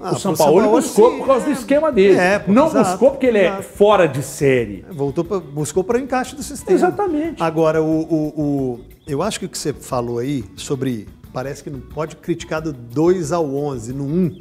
[0.00, 1.54] Ah, o São Paulo Sampaoli, buscou sim, por causa do é.
[1.54, 2.16] esquema dele.
[2.18, 3.62] É, pô, não exato, buscou porque ele é exato.
[3.62, 4.84] fora de série.
[4.90, 6.76] Voltou pra, buscou para o encaixe do sistema.
[6.76, 7.42] Exatamente.
[7.42, 11.08] Agora, o, o- o- eu acho que o que você falou aí sobre.
[11.38, 14.38] Parece que não pode criticar do 2 ao 11, no 1.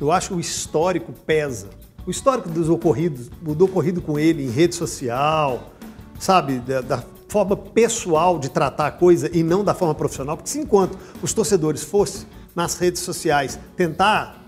[0.00, 1.70] Eu acho que o histórico pesa.
[2.06, 5.72] O histórico dos ocorridos, do ocorrido com ele em rede social,
[6.20, 6.60] sabe?
[6.60, 10.36] Da, da forma pessoal de tratar a coisa e não da forma profissional.
[10.36, 14.40] Porque se enquanto os torcedores fossem nas redes sociais tentar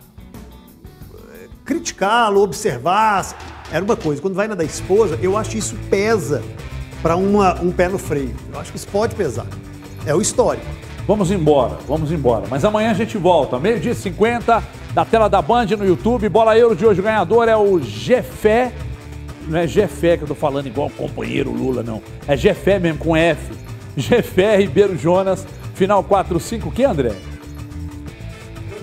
[1.64, 3.26] criticá-lo, observar,
[3.72, 4.22] era uma coisa.
[4.22, 6.44] Quando vai na da esposa, eu acho que isso pesa
[7.02, 8.36] para um pé no freio.
[8.52, 9.48] Eu acho que isso pode pesar.
[10.06, 10.91] É o histórico.
[11.06, 12.44] Vamos embora, vamos embora.
[12.48, 13.58] Mas amanhã a gente volta.
[13.58, 14.62] Meio-dia e 50,
[14.94, 16.28] da tela da Band no YouTube.
[16.28, 18.72] Bola Euro de hoje, o ganhador é o Gefé
[19.48, 22.02] não é Jefé que eu tô falando igual o companheiro Lula, não.
[22.26, 23.52] É Jefé mesmo, com F.
[23.96, 27.12] Jefé Ribeiro Jonas, final 45, o que, André?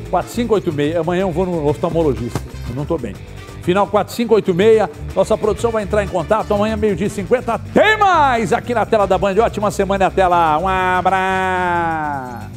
[0.09, 0.97] 4586.
[0.97, 2.39] Amanhã eu vou no oftalmologista.
[2.69, 3.15] Eu não tô bem.
[3.61, 5.15] Final 4586.
[5.15, 6.53] Nossa produção vai entrar em contato.
[6.53, 7.59] Amanhã, meio-dia 50.
[7.73, 9.35] Tem mais aqui na tela da Band.
[9.39, 10.57] Ótima semana até lá.
[10.57, 12.49] Um abraço.